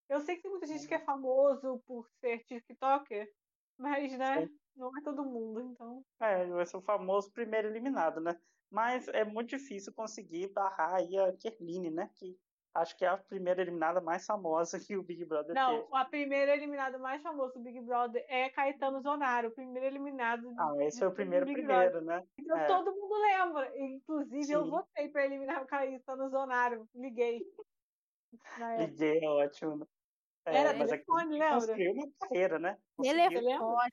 [0.09, 3.33] Eu sei que tem muita gente que é famoso por ser TikToker,
[3.79, 4.61] mas, né, Sim.
[4.77, 6.05] não é todo mundo, então.
[6.21, 8.41] É, vai ser o famoso primeiro eliminado, né?
[8.71, 12.11] Mas é muito difícil conseguir barrar aí a Kerline, né?
[12.15, 12.39] Que
[12.75, 15.59] acho que é a primeira eliminada mais famosa que o Big Brother teve.
[15.61, 20.49] Não, a primeira eliminada mais famosa do Big Brother é Caetano Zonaro, o primeiro eliminado
[20.59, 22.23] Ah, esse foi o todo primeiro primeiro, né?
[22.39, 22.67] Então É.
[22.67, 23.73] todo mundo lembra.
[23.79, 24.71] Inclusive, eu Sim.
[24.71, 26.89] votei para eliminar o Caetano Zonaro.
[26.95, 27.43] Liguei.
[28.79, 29.77] Liguei, é ótimo.
[29.79, 29.87] né?
[30.47, 31.55] É, Era telefone, ele lembra?
[31.55, 32.79] construiu uma carreira, né?
[32.97, 33.29] Conseguiu.
[33.29, 33.93] Telefone.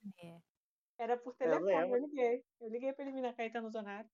[0.99, 1.99] Era por telefone, eu, lembro.
[2.07, 2.43] liguei.
[2.59, 4.07] Eu liguei para eliminar Caetano Zonaro.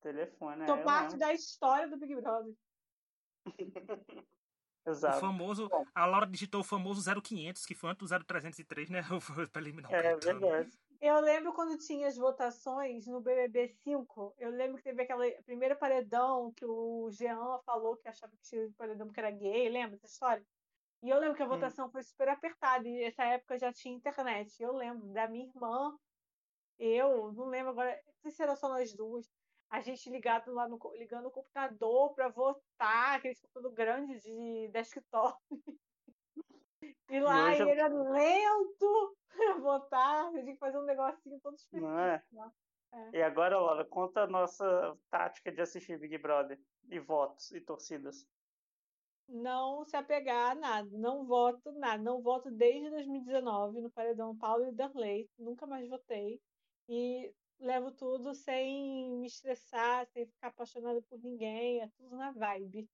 [0.00, 1.18] Telefone, é, Sou eu parte lembro.
[1.26, 2.54] da história do Big Brother.
[4.86, 5.20] O Exato.
[5.20, 5.68] famoso.
[5.68, 5.84] Bom.
[5.94, 9.00] A Laura digitou o famoso 0500, que foi antes do 0303, né?
[9.52, 10.40] pra eliminar o É Caetano.
[10.40, 10.70] verdade.
[11.00, 14.34] Eu lembro quando tinha as votações no BBB 5.
[14.38, 18.70] Eu lembro que teve aquela primeiro paredão que o Jean falou que achava que tinha
[18.76, 19.68] paredão porque era gay.
[19.68, 20.46] Lembra dessa história?
[21.02, 21.50] E eu lembro que a Hum.
[21.50, 22.88] votação foi super apertada.
[22.88, 24.62] E nessa época já tinha internet.
[24.62, 25.96] Eu lembro da minha irmã,
[26.78, 29.30] eu, não lembro agora, não sei se era só nós duas.
[29.70, 35.38] A gente ligado lá no, ligando o computador para votar, aquele computador grande de desktop.
[37.08, 41.40] E lá hoje e eu- era lento pra votar, gente tinha que fazer um negocinho
[41.40, 41.88] todo específico.
[41.98, 42.22] É?
[42.32, 42.52] lá.
[43.12, 46.58] E agora, Laura, conta a nossa tática de assistir Big Brother.
[46.88, 48.26] E votos e torcidas.
[49.28, 54.66] Não se apegar a nada, não voto nada, não voto desde 2019 no Paredão Paulo
[54.66, 56.40] e Darley, nunca mais votei.
[56.88, 62.88] E levo tudo sem me estressar, sem ficar apaixonada por ninguém, é tudo na vibe.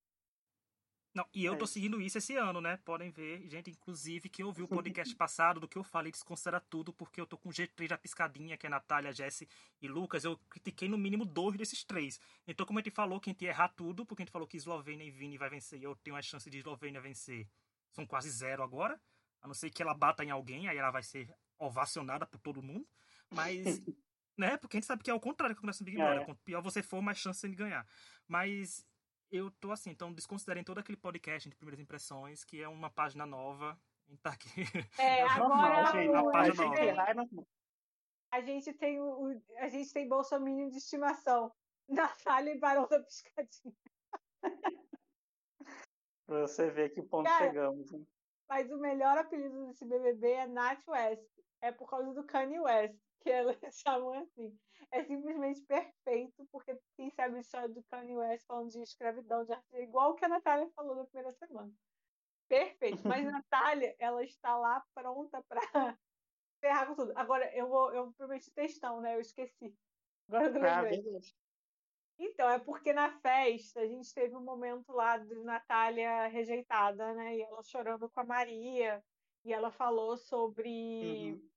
[1.15, 2.79] Não, e eu É tô seguindo isso esse ano, né?
[2.79, 6.91] Podem ver, gente, inclusive, quem ouviu o podcast passado do que eu falei desconsidera tudo,
[6.91, 9.47] porque eu tô com G3 da piscadinha, que é Natália, Jesse
[9.81, 10.25] e Lucas.
[10.25, 12.19] Eu critiquei no mínimo dois desses três.
[12.47, 14.49] Então, como a gente falou que a gente ia errar tudo, porque a gente falou
[14.49, 17.47] que Eslovênia e Vini vai vencer e eu tenho a chance de Eslovênia vencer.
[17.91, 18.99] São quase zero agora.
[19.43, 22.63] A não ser que ela bata em alguém, aí ela vai ser ovacionada por todo
[22.63, 22.89] mundo.
[23.29, 23.83] Mas,
[24.37, 24.57] né?
[24.57, 26.05] Porque a gente sabe que é o contrário que acontece no Big É.
[26.05, 26.25] Brother.
[26.27, 27.87] Quanto pior você for, mais chance de ganhar.
[28.27, 28.87] Mas
[29.31, 33.25] eu tô assim, então desconsiderem todo aquele podcast de primeiras impressões, que é uma página
[33.27, 33.79] nova.
[34.07, 34.49] A gente tá aqui.
[34.99, 36.09] É, É agora gente.
[36.11, 37.33] o- a página gente nova.
[37.33, 37.47] é
[38.31, 41.53] a gente tem o, o- a gente tem bolsominion de estimação.
[41.89, 43.75] Natália e Barão da Piscadinha.
[46.27, 47.91] Pra você ver que ponto Cara, chegamos.
[48.49, 51.29] Mas o melhor apelido desse BBB é Nat West.
[51.61, 53.57] É por causa do Kanye West, que elas
[53.87, 54.59] chamam assim.
[54.91, 59.53] É simplesmente perfeito, porque quem sabe a história do Kanye West falando de escravidão, de
[59.53, 61.73] arte, é igual o que a Natália falou na primeira semana.
[62.49, 63.03] Perfeito.
[63.09, 65.61] Mas Natália, ela está lá pronta para
[66.61, 67.13] ferrar com tudo.
[67.17, 69.15] Agora, eu vou, eu prometi textão, né?
[69.17, 69.75] Eu esqueci.
[70.29, 71.33] Agora eu Ah, beleza.
[72.19, 77.37] Então, é porque na festa a gente teve um momento lá de Natália rejeitada, né?
[77.37, 79.03] E ela chorando com a Maria,
[79.45, 80.69] e ela falou sobre
[81.33, 81.51] Uhum.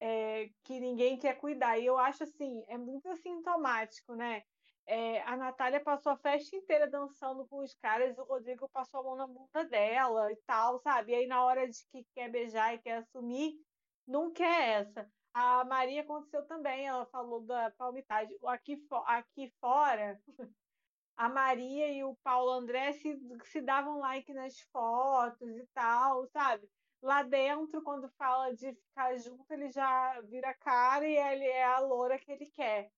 [0.00, 1.78] É, que ninguém quer cuidar.
[1.78, 4.42] E eu acho assim, é muito sintomático, né?
[4.86, 9.02] É, a Natália passou a festa inteira dançando com os caras, o Rodrigo passou a
[9.02, 11.12] mão na bunda dela e tal, sabe?
[11.12, 13.54] E aí na hora de que quer beijar e quer assumir,
[14.06, 15.10] não quer essa.
[15.34, 18.36] A Maria aconteceu também, ela falou da palmitagem.
[18.46, 20.18] Aqui, aqui fora,
[21.18, 26.66] a Maria e o Paulo André se, se davam like nas fotos e tal, sabe?
[27.02, 31.78] Lá dentro, quando fala de ficar junto, ele já vira cara e ele é a
[31.78, 32.90] loura que ele quer.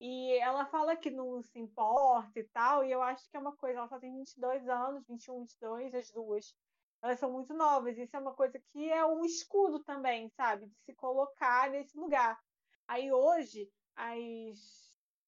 [0.00, 3.56] E ela fala que não se importa e tal, e eu acho que é uma
[3.56, 6.54] coisa, ela só tem 22 anos, 21, 22, as duas.
[7.02, 10.66] Elas são muito novas, isso é uma coisa que é um escudo também, sabe?
[10.66, 12.38] De se colocar nesse lugar.
[12.86, 14.82] Aí hoje, as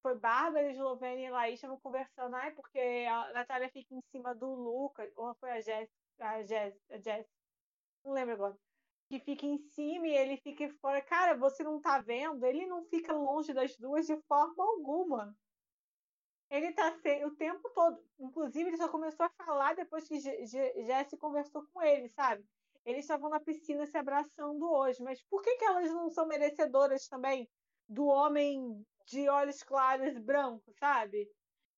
[0.04, 4.46] foi Bárbara, Eslovênia e Laís estavam conversando, ai, porque a Natália fica em cima do
[4.54, 7.26] Lucas, ou foi a Jess, a Jess,
[8.04, 8.58] não lembro agora,
[9.08, 11.00] que fica em cima e ele fica fora.
[11.02, 12.44] Cara, você não tá vendo?
[12.44, 15.36] Ele não fica longe das duas de forma alguma.
[16.50, 16.96] Ele tá
[17.26, 18.02] o tempo todo.
[18.18, 22.44] Inclusive, ele só começou a falar depois que Jesse conversou com ele, sabe?
[22.84, 27.08] Eles estavam na piscina se abraçando hoje, mas por que, que elas não são merecedoras
[27.08, 27.48] também
[27.88, 31.28] do homem de olhos claros brancos, sabe?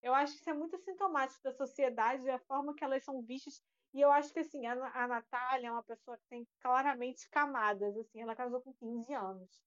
[0.02, 3.62] Eu acho que isso é muito sintomático da sociedade, da forma que elas são vistas.
[3.96, 7.96] E eu acho que assim, a, a Natália é uma pessoa que tem claramente camadas,
[7.96, 9.64] assim, ela casou com 15 anos.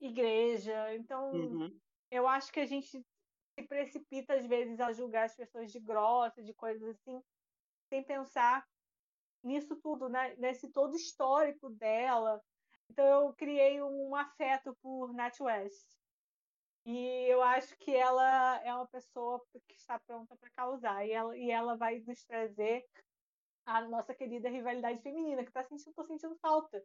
[0.00, 1.80] Igreja, então Uhum.
[2.08, 3.04] eu acho que a gente
[3.58, 7.20] se precipita às vezes a julgar as pessoas de grossa, de coisas assim,
[7.88, 8.64] sem pensar
[9.42, 10.36] nisso tudo, né?
[10.36, 12.40] nesse todo histórico dela.
[12.88, 15.96] Então eu criei um afeto por Nat West.
[16.84, 21.04] E eu acho que ela é uma pessoa que está pronta para causar.
[21.04, 22.84] E ela, e ela vai nos trazer
[23.64, 26.84] a nossa querida rivalidade feminina, que tá sentindo, tô sentindo falta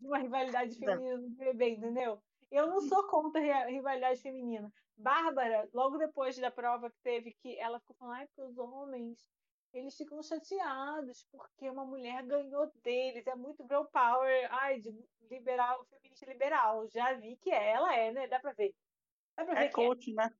[0.00, 2.22] de uma rivalidade feminina no BBB, entendeu?
[2.50, 4.72] Eu não sou contra a ri- rivalidade feminina.
[4.96, 9.30] Bárbara, logo depois da prova que teve, que ela ficou falando, ai, porque os homens,
[9.72, 14.90] eles ficam chateados porque uma mulher ganhou deles, é muito girl power, ai, de
[15.30, 16.88] liberal, feminista liberal.
[16.88, 18.28] Já vi que é, ela é, né?
[18.28, 18.74] Dá pra ver.
[19.36, 19.86] Dá pra ver É que é.
[19.86, 20.30] coach, né?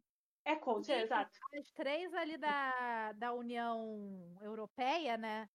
[0.44, 1.30] É coach, é, exato.
[1.54, 5.48] As três ali da, da União Europeia, né?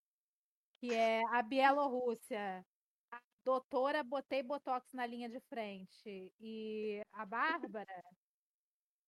[0.79, 2.65] Que é a Bielorrússia,
[3.11, 8.03] a doutora Botei Botox na linha de frente e a Bárbara,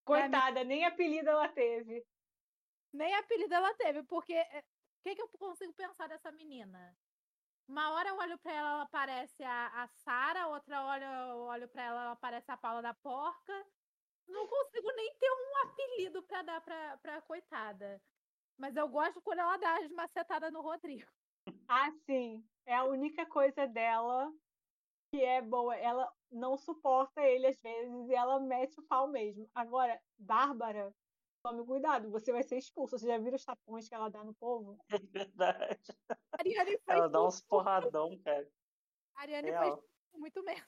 [0.06, 2.06] Coitada, nem apelido ela teve.
[2.94, 4.64] nem apelido ela teve, porque é, o
[5.04, 6.96] que, que eu consigo pensar dessa menina?
[7.68, 11.68] Uma hora eu olho pra ela, ela parece a, a Sara, outra hora eu olho
[11.70, 13.66] pra ela, ela parece a Paula da Porca.
[14.28, 18.02] Não consigo nem ter um apelido pra dar pra, pra coitada.
[18.58, 21.10] Mas eu gosto quando ela dá as macetadas no Rodrigo.
[21.68, 22.44] Ah, sim.
[22.66, 24.32] É a única coisa dela
[25.12, 25.76] que é boa.
[25.76, 29.50] Ela não suporta ele às vezes e ela mete o pau mesmo.
[29.54, 30.94] Agora, Bárbara,
[31.44, 32.98] tome cuidado, você vai ser expulsa.
[32.98, 34.78] Você já viram os tapões que ela dá no povo?
[34.90, 35.98] É verdade.
[36.10, 38.50] A Ariane Ela dá uns porradão, cara.
[39.16, 39.76] A Ariane foi Real.
[39.76, 40.68] expulsa muito mesmo.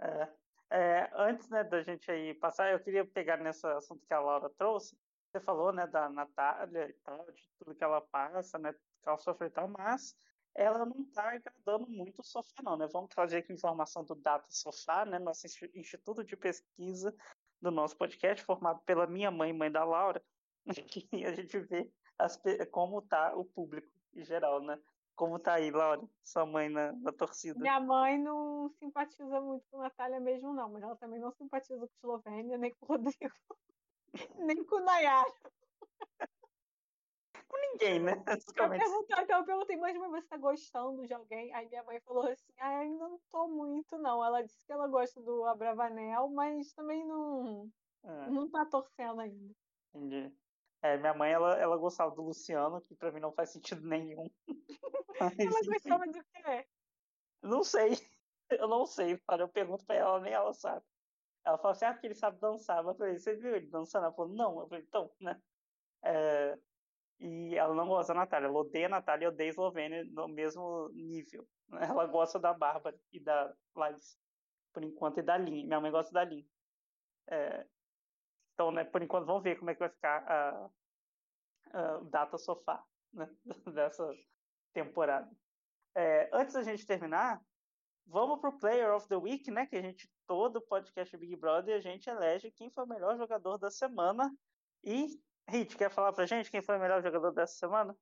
[0.00, 0.45] É.
[0.70, 4.50] É, antes né, da gente aí passar, eu queria pegar nesse assunto que a Laura
[4.50, 4.98] trouxe.
[5.30, 9.16] Você falou né, da Natália e tal, de tudo que ela passa, né, que ela
[9.18, 10.16] sofre e tal, mas
[10.54, 12.86] ela não está agradando muito o sofá, não, né?
[12.90, 17.14] Vamos trazer aqui informação do Data Sofá, né, nosso insti- instituto de pesquisa
[17.60, 20.24] do nosso podcast, formado pela minha mãe, mãe da Laura.
[20.88, 22.40] que a gente vê as,
[22.70, 24.80] como tá o público em geral, né?
[25.16, 27.58] Como tá aí, Laura, sua mãe na, na torcida?
[27.58, 31.94] Minha mãe não simpatiza muito com Natália mesmo, não, mas ela também não simpatiza com
[31.96, 33.34] Eslovênia, nem com o Rodrigo,
[34.36, 35.32] nem com o Nayara.
[37.48, 38.12] Com ninguém, né?
[38.26, 41.54] Eu perguntei, então eu perguntei, mas você tá gostando de alguém?
[41.54, 44.24] Aí minha mãe falou assim, ah, ainda não tô muito, não.
[44.24, 47.70] Ela disse que ela gosta do Abravanel, mas também não,
[48.02, 48.30] é.
[48.30, 49.54] não tá torcendo ainda.
[49.94, 50.34] Entendi.
[50.82, 54.30] É, minha mãe, ela, ela gostava do Luciano, que pra mim não faz sentido nenhum.
[55.20, 56.66] Mas, ela gostava do quê?
[57.42, 57.90] Não sei.
[58.50, 59.42] Eu não sei, cara.
[59.42, 60.84] Eu pergunto pra ela, nem ela sabe.
[61.44, 62.84] Ela falou assim, ah, porque ele sabe dançar.
[62.84, 64.04] Eu falei, você viu ele dançando?
[64.04, 64.60] Ela falou, não.
[64.60, 65.40] Eu falei, então, né?
[66.04, 66.58] É,
[67.18, 68.46] e ela não gosta da Natália.
[68.46, 71.48] Ela odeia a Natália e odeia a Eslovênia no mesmo nível.
[71.98, 74.18] Ela gosta da Bárbara e da Laís,
[74.72, 75.66] por enquanto, e da Lin.
[75.66, 76.48] Minha mãe gosta da Lin.
[77.28, 77.66] É,
[78.56, 82.82] então, né, por enquanto, vamos ver como é que vai ficar a data sofá
[83.12, 83.28] né,
[83.74, 84.10] dessa
[84.72, 85.30] temporada.
[85.94, 87.38] É, antes da gente terminar,
[88.06, 89.66] vamos pro Player of the Week, né?
[89.66, 93.58] Que a gente, todo podcast Big Brother, a gente elege quem foi o melhor jogador
[93.58, 94.34] da semana.
[94.82, 97.94] E, Hit, quer falar pra gente quem foi o melhor jogador dessa semana?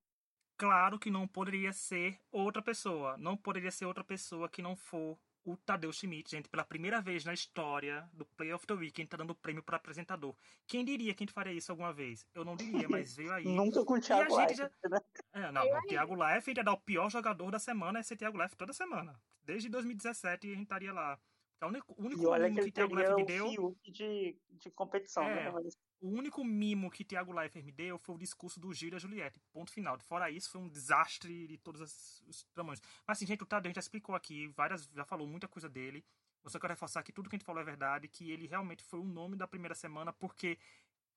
[0.57, 3.17] Claro que não poderia ser outra pessoa.
[3.17, 7.23] Não poderia ser outra pessoa que não for o Tadeu Schmidt, gente, pela primeira vez
[7.23, 10.35] na história do Play of the Weekend, tá dando prêmio para apresentador.
[10.65, 12.27] Quem diria que a gente faria isso alguma vez?
[12.33, 13.45] Eu não diria, mas veio aí.
[13.55, 14.89] Nunca com o Thiago Leifert, já...
[14.89, 14.99] né?
[15.33, 18.37] É, não, o Thiago Leifert ia dar o pior jogador da semana, é ser Thiago
[18.37, 19.21] Leifert toda semana.
[19.43, 21.19] Desde 2017 a gente estaria lá.
[21.61, 23.77] É o único, único e olha que, que Thiago Leifert me deu.
[23.83, 25.51] De, de competição, é, né?
[25.51, 25.77] Mas...
[26.01, 28.99] O único mimo que Thiago Leifert me deu foi o discurso do Gil e a
[28.99, 29.39] Juliette.
[29.51, 29.97] Ponto final.
[29.99, 32.81] Fora isso, foi um desastre de todos os tamanhos.
[33.07, 36.03] Mas assim, gente, o Tadeu, já explicou aqui, várias, já falou muita coisa dele.
[36.43, 38.83] Eu só quero reforçar que tudo que a gente falou é verdade, que ele realmente
[38.83, 40.59] foi o nome da primeira semana, porque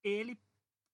[0.03, 0.41] ele,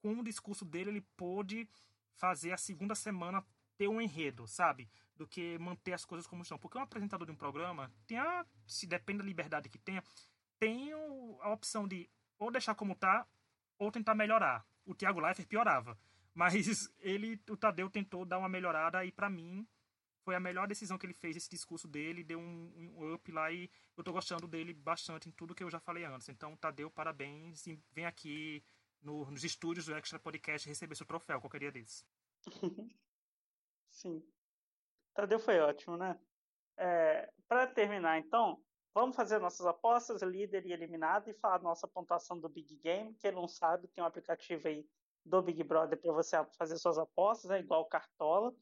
[0.03, 1.69] com o discurso dele, ele pôde
[2.15, 3.45] fazer a segunda semana
[3.77, 4.89] ter um enredo, sabe?
[5.17, 6.59] Do que manter as coisas como estão.
[6.59, 10.03] Porque um apresentador de um programa tem a, se depende da liberdade que tenha,
[10.59, 12.09] tem a opção de
[12.39, 13.27] ou deixar como tá
[13.85, 14.67] ou tentar melhorar.
[14.85, 15.99] O Thiago Leifert piorava.
[16.35, 19.67] Mas ele, o Tadeu tentou dar uma melhorada e para mim
[20.25, 23.53] foi a melhor decisão que ele fez, esse discurso dele, deu um, um, up lá
[23.53, 26.29] e eu tô gostando dele bastante em tudo que eu já falei antes.
[26.31, 28.65] Então, Tadeu, parabéns e vem aqui
[29.03, 32.05] no, nos estúdios do Extra Podcast receber seu troféu qualquer dia desses.
[33.91, 34.27] Sim.
[35.13, 36.19] Tadeu foi ótimo, né?
[36.77, 38.61] É, para terminar, então,
[38.95, 43.13] Vamos fazer nossas apostas, líder e eliminado, e falar nossa pontuação do Big Game.
[43.15, 44.89] Quem não sabe, tem um aplicativo aí
[45.25, 48.55] do Big Brother para você fazer suas apostas, é igual o Cartola.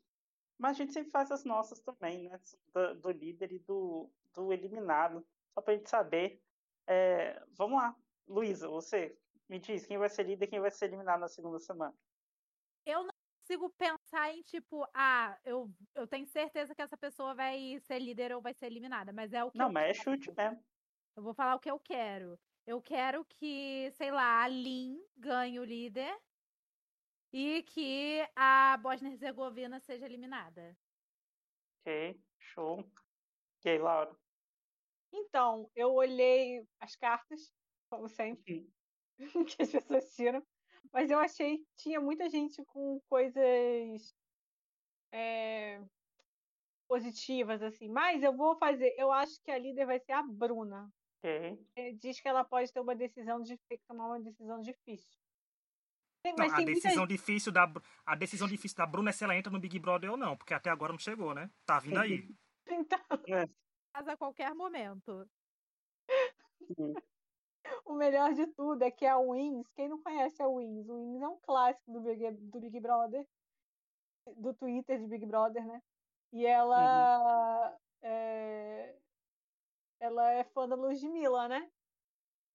[0.59, 2.41] Mas a gente sempre faz as nossas também, né?
[2.73, 5.27] Do, do líder e do, do eliminado.
[5.53, 6.41] Só para a gente saber.
[6.87, 7.95] É, vamos lá.
[8.27, 9.19] Luísa, você
[9.49, 11.95] me diz quem vai ser líder e quem vai ser eliminado na segunda semana.
[12.87, 17.79] Eu não consigo pensar em tipo, ah, eu, eu tenho certeza que essa pessoa vai
[17.81, 20.63] ser líder ou vai ser eliminada, mas é o que Não, mas é chute mesmo.
[21.17, 22.39] Eu vou falar o que eu quero.
[22.67, 26.17] Eu quero que, sei lá, a Lin ganhe o líder
[27.33, 30.77] e que a Bosnia-Herzegovina seja eliminada.
[31.81, 32.85] Ok, show.
[33.59, 34.15] Ok, Laura.
[35.13, 37.53] Então, eu olhei as cartas,
[37.91, 38.71] como sempre,
[39.57, 40.47] que as pessoas tiram.
[40.93, 44.15] Mas eu achei que tinha muita gente com coisas
[45.11, 45.81] é,
[46.87, 47.89] positivas, assim.
[47.89, 48.95] Mas eu vou fazer.
[48.99, 50.93] Eu acho que a líder vai ser a Bruna.
[51.25, 55.19] É, diz que ela pode ter uma decisão de tomar uma decisão difícil.
[56.25, 57.07] Não, a decisão muita...
[57.07, 57.73] difícil da
[58.07, 60.55] a decisão difícil da Bruna é se ela entra no Big Brother ou não, porque
[60.55, 61.51] até agora não chegou, né?
[61.65, 62.29] Tá vindo aí.
[62.69, 63.49] então, é.
[63.93, 65.29] a qualquer momento.
[67.87, 70.89] O melhor de tudo é que a Wings, quem não conhece a Wings?
[70.89, 73.27] O Wings é um clássico do Big, do Big Brother,
[74.37, 75.83] do Twitter de Big Brother, né?
[76.33, 78.09] E ela uhum.
[78.09, 78.97] é,
[80.01, 81.71] ela é fã da Ludmilla, né?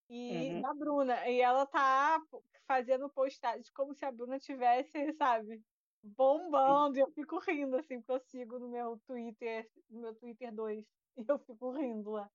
[0.09, 0.61] E uhum.
[0.61, 1.27] da Bruna.
[1.27, 2.21] E ela tá
[2.65, 5.61] fazendo postagens como se a Bruna tivesse, sabe,
[6.03, 6.97] bombando.
[6.97, 10.85] E eu fico rindo, assim, porque eu sigo no meu Twitter, no meu Twitter 2.
[11.17, 12.29] E eu fico rindo lá.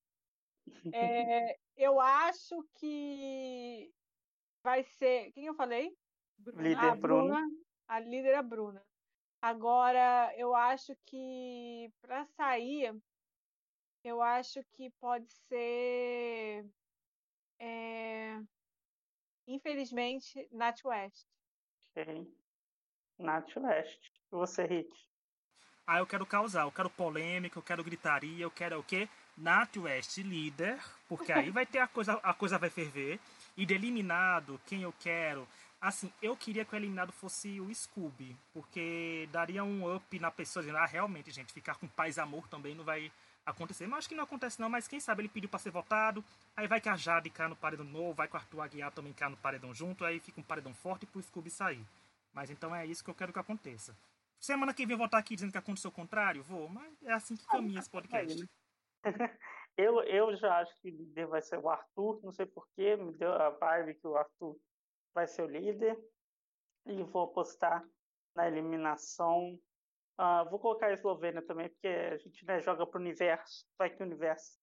[0.92, 3.92] É, eu acho que
[4.62, 5.32] vai ser.
[5.32, 5.96] Quem eu falei?
[6.38, 7.34] Líder a Bruna.
[7.34, 7.48] Bruna.
[7.88, 8.84] A líder é a Bruna.
[9.40, 12.94] Agora, eu acho que para sair,
[14.04, 16.64] eu acho que pode ser.
[17.58, 18.40] É,
[19.46, 21.26] infelizmente, Nat West.
[21.90, 22.32] Ok.
[23.18, 24.10] Nat West.
[24.30, 24.90] Você, Rick?
[25.86, 29.08] Ah, eu quero causar, eu quero polêmica, eu quero gritaria, eu quero o quê?
[29.36, 30.78] Nath West líder,
[31.08, 33.18] porque aí vai ter a coisa, a coisa vai ferver.
[33.56, 35.46] E de eliminado, quem eu quero?
[35.80, 40.62] Assim, eu queria que o eliminado fosse o Scooby, porque daria um up na pessoa,
[40.62, 43.10] dizendo, ah, realmente, gente, ficar com paz e amor também não vai
[43.44, 43.86] acontecer.
[43.86, 46.24] Mas acho que não acontece não, mas quem sabe ele pediu para ser votado,
[46.56, 49.12] aí vai que a Jade cai no paredão novo, vai que o Arthur Aguiar também
[49.12, 51.84] cai no paredão junto, aí fica um paredão forte pro Scooby sair.
[52.32, 53.96] Mas então é isso que eu quero que aconteça.
[54.38, 57.46] Semana que vem votar aqui dizendo que aconteceu o contrário, vou, mas é assim que
[57.46, 58.48] caminha esse podcast.
[59.76, 63.32] Eu, eu já acho que líder vai ser o Arthur, não sei porquê, me deu
[63.32, 64.58] a vibe que o Arthur
[65.14, 65.98] vai ser o líder.
[66.84, 67.82] E vou apostar
[68.34, 69.58] na eliminação.
[70.20, 73.88] Uh, vou colocar a Eslovênia também, porque a gente né, joga para o universo, vai
[73.88, 74.58] que o universo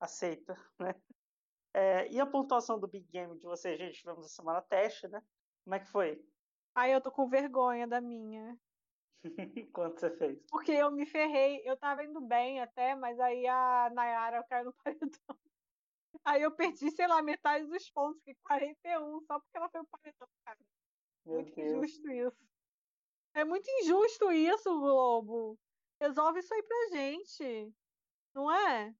[0.00, 0.94] aceita, né?
[1.74, 5.20] É, e a pontuação do Big Game de vocês, gente, tivemos a semana teste, né?
[5.62, 6.24] Como é que foi?
[6.74, 8.56] Ai, eu tô com vergonha da minha.
[9.72, 10.38] Quanto você fez?
[10.50, 14.72] Porque eu me ferrei, eu tava indo bem até, mas aí a Nayara caiu no
[14.84, 15.38] paredão.
[16.24, 19.86] Aí eu perdi, sei lá, metade dos pontos, que 41, só porque ela foi o
[19.86, 20.58] paredão, cara.
[21.24, 21.84] Meu muito Deus.
[21.84, 22.36] injusto isso.
[23.34, 25.58] É muito injusto isso, Globo.
[26.00, 27.74] Resolve isso aí pra gente.
[28.34, 28.94] Não é?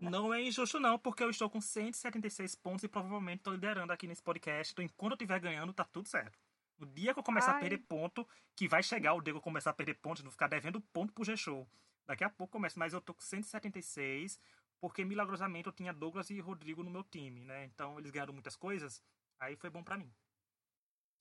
[0.00, 4.06] Não é injusto, não, porque eu estou com 176 pontos e provavelmente estou liderando aqui
[4.06, 4.72] nesse podcast.
[4.72, 6.47] Então, enquanto eu estiver ganhando, tá tudo certo.
[6.78, 7.56] No dia que eu começar Ai.
[7.56, 10.30] a perder ponto, que vai chegar o dia que eu começar a perder pontos, não
[10.30, 11.68] ficar devendo ponto pro G-Show.
[12.06, 14.40] Daqui a pouco começa, mas eu tô com 176,
[14.80, 17.64] porque milagrosamente eu tinha Douglas e Rodrigo no meu time, né?
[17.64, 19.02] Então eles ganharam muitas coisas,
[19.38, 20.10] aí foi bom para mim.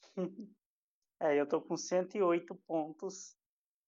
[1.19, 3.35] é, eu tô com 108 pontos.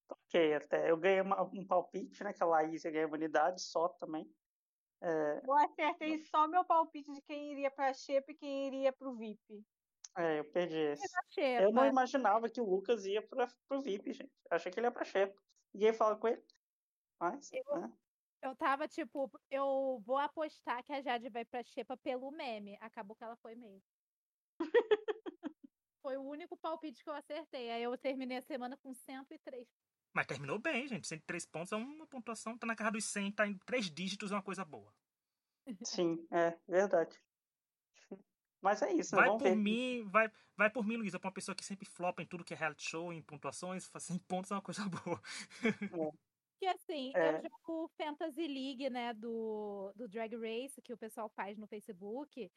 [0.10, 0.90] Ok, até.
[0.90, 2.34] Eu ganhei uma, um palpite, né?
[2.34, 4.28] Que a Laís ia ganhar imunidade só também.
[5.02, 5.42] É...
[5.46, 9.64] Eu acertei só meu palpite de quem iria pra Xepa e quem iria pro VIP.
[10.18, 11.08] É, eu perdi esse.
[11.38, 14.32] Eu não imaginava que o Lucas ia para pro VIP, gente.
[14.50, 15.40] Achei que ele ia pra Xepa.
[15.74, 16.44] Ninguém fala com ele.
[17.20, 17.94] Mas, eu, né?
[18.42, 22.78] eu tava tipo, eu vou apostar que a Jade vai pra Xepa pelo meme.
[22.82, 23.84] Acabou que ela foi mesmo.
[26.02, 27.70] foi o único palpite que eu acertei.
[27.72, 29.68] Aí eu terminei a semana com 103.
[30.14, 31.08] Mas terminou bem, gente.
[31.08, 34.36] 103 pontos é uma pontuação, tá na casa dos 100, tá em três dígitos, é
[34.36, 34.94] uma coisa boa.
[35.84, 37.22] Sim, é verdade.
[38.62, 39.22] Mas é isso, né?
[39.22, 39.56] Vai por ver.
[39.56, 42.54] mim, vai, vai por mim, Luísa, pra uma pessoa que sempre flopa em tudo que
[42.54, 45.22] é reality show, em pontuações, 100 pontos é uma coisa boa.
[45.64, 46.30] É.
[46.60, 47.38] Que assim, é.
[47.38, 52.52] eu jogo Fantasy League, né, do, do Drag Race, que o pessoal faz no Facebook.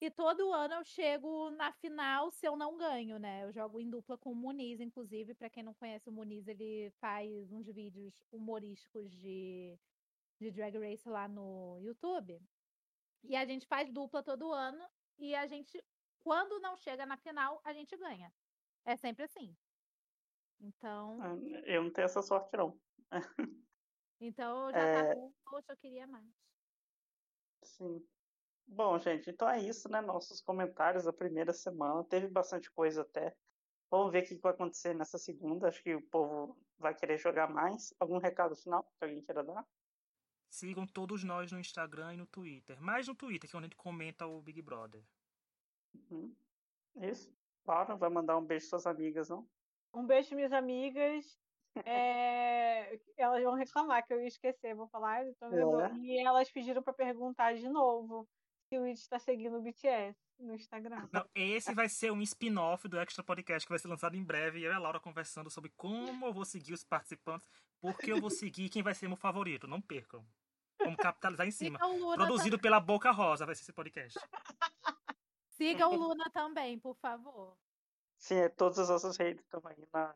[0.00, 3.42] E todo ano eu chego na final se eu não ganho, né?
[3.42, 5.34] Eu jogo em dupla com o Muniz, inclusive.
[5.34, 9.76] para quem não conhece o Muniz, ele faz uns vídeos humorísticos de,
[10.40, 12.40] de Drag Race lá no YouTube.
[13.24, 14.88] E a gente faz dupla todo ano
[15.18, 15.82] e a gente,
[16.20, 18.32] quando não chega na final, a gente ganha.
[18.84, 19.56] É sempre assim.
[20.60, 21.18] Então.
[21.20, 22.78] Ah, eu não tenho essa sorte, não.
[24.20, 25.14] Então já é...
[25.14, 26.26] tá bom, poxa, eu queria mais.
[27.62, 28.04] Sim.
[28.66, 30.00] Bom, gente, então é isso, né?
[30.00, 32.04] Nossos comentários da primeira semana.
[32.04, 33.34] Teve bastante coisa até.
[33.90, 35.68] Vamos ver o que vai acontecer nessa segunda.
[35.68, 37.94] Acho que o povo vai querer jogar mais.
[37.98, 39.64] Algum recado final que alguém queira dar?
[40.48, 42.80] Sigam todos nós no Instagram e no Twitter.
[42.80, 45.02] Mais no Twitter, que é onde a gente comenta o Big Brother.
[45.94, 46.34] Uhum.
[46.96, 47.32] Isso.
[47.66, 49.46] Laura, vai mandar um beijo para suas amigas, não?
[49.92, 51.38] Um beijo minhas amigas.
[51.86, 52.98] É...
[53.16, 55.24] elas vão reclamar que eu ia esquecer, vou falar.
[55.24, 55.32] É.
[55.98, 58.26] E elas pediram para perguntar de novo
[58.68, 61.08] se o It está seguindo o BTS no Instagram.
[61.12, 64.62] Não, esse vai ser um spin-off do Extra Podcast que vai ser lançado em breve.
[64.62, 67.48] Eu e a Laura conversando sobre como eu vou seguir os participantes,
[67.80, 69.66] porque eu vou seguir quem vai ser meu favorito.
[69.66, 70.26] Não percam.
[70.78, 71.78] Vamos capitalizar em cima.
[71.78, 72.62] Produzido também.
[72.62, 74.18] pela Boca Rosa vai ser esse podcast.
[75.50, 77.56] Siga o Luna também, por favor.
[78.16, 80.14] Sim, é, todas as nossas redes estão aí na,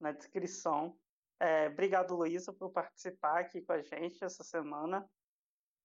[0.00, 0.96] na descrição.
[1.38, 5.08] É, obrigado, Luísa, por participar aqui com a gente essa semana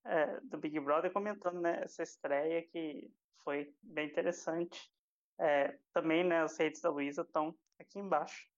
[0.05, 3.11] é, do Big Brother, comentando né, essa estreia que
[3.43, 4.91] foi bem interessante.
[5.37, 8.48] É, também né, as redes da Luísa estão aqui embaixo.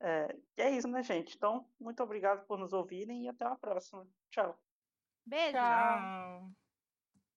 [0.00, 1.36] É, e é isso, né, gente?
[1.36, 4.06] Então, muito obrigado por nos ouvirem e até uma próxima.
[4.30, 4.58] Tchau.
[5.24, 5.52] Beijo.
[5.52, 6.65] Tchau.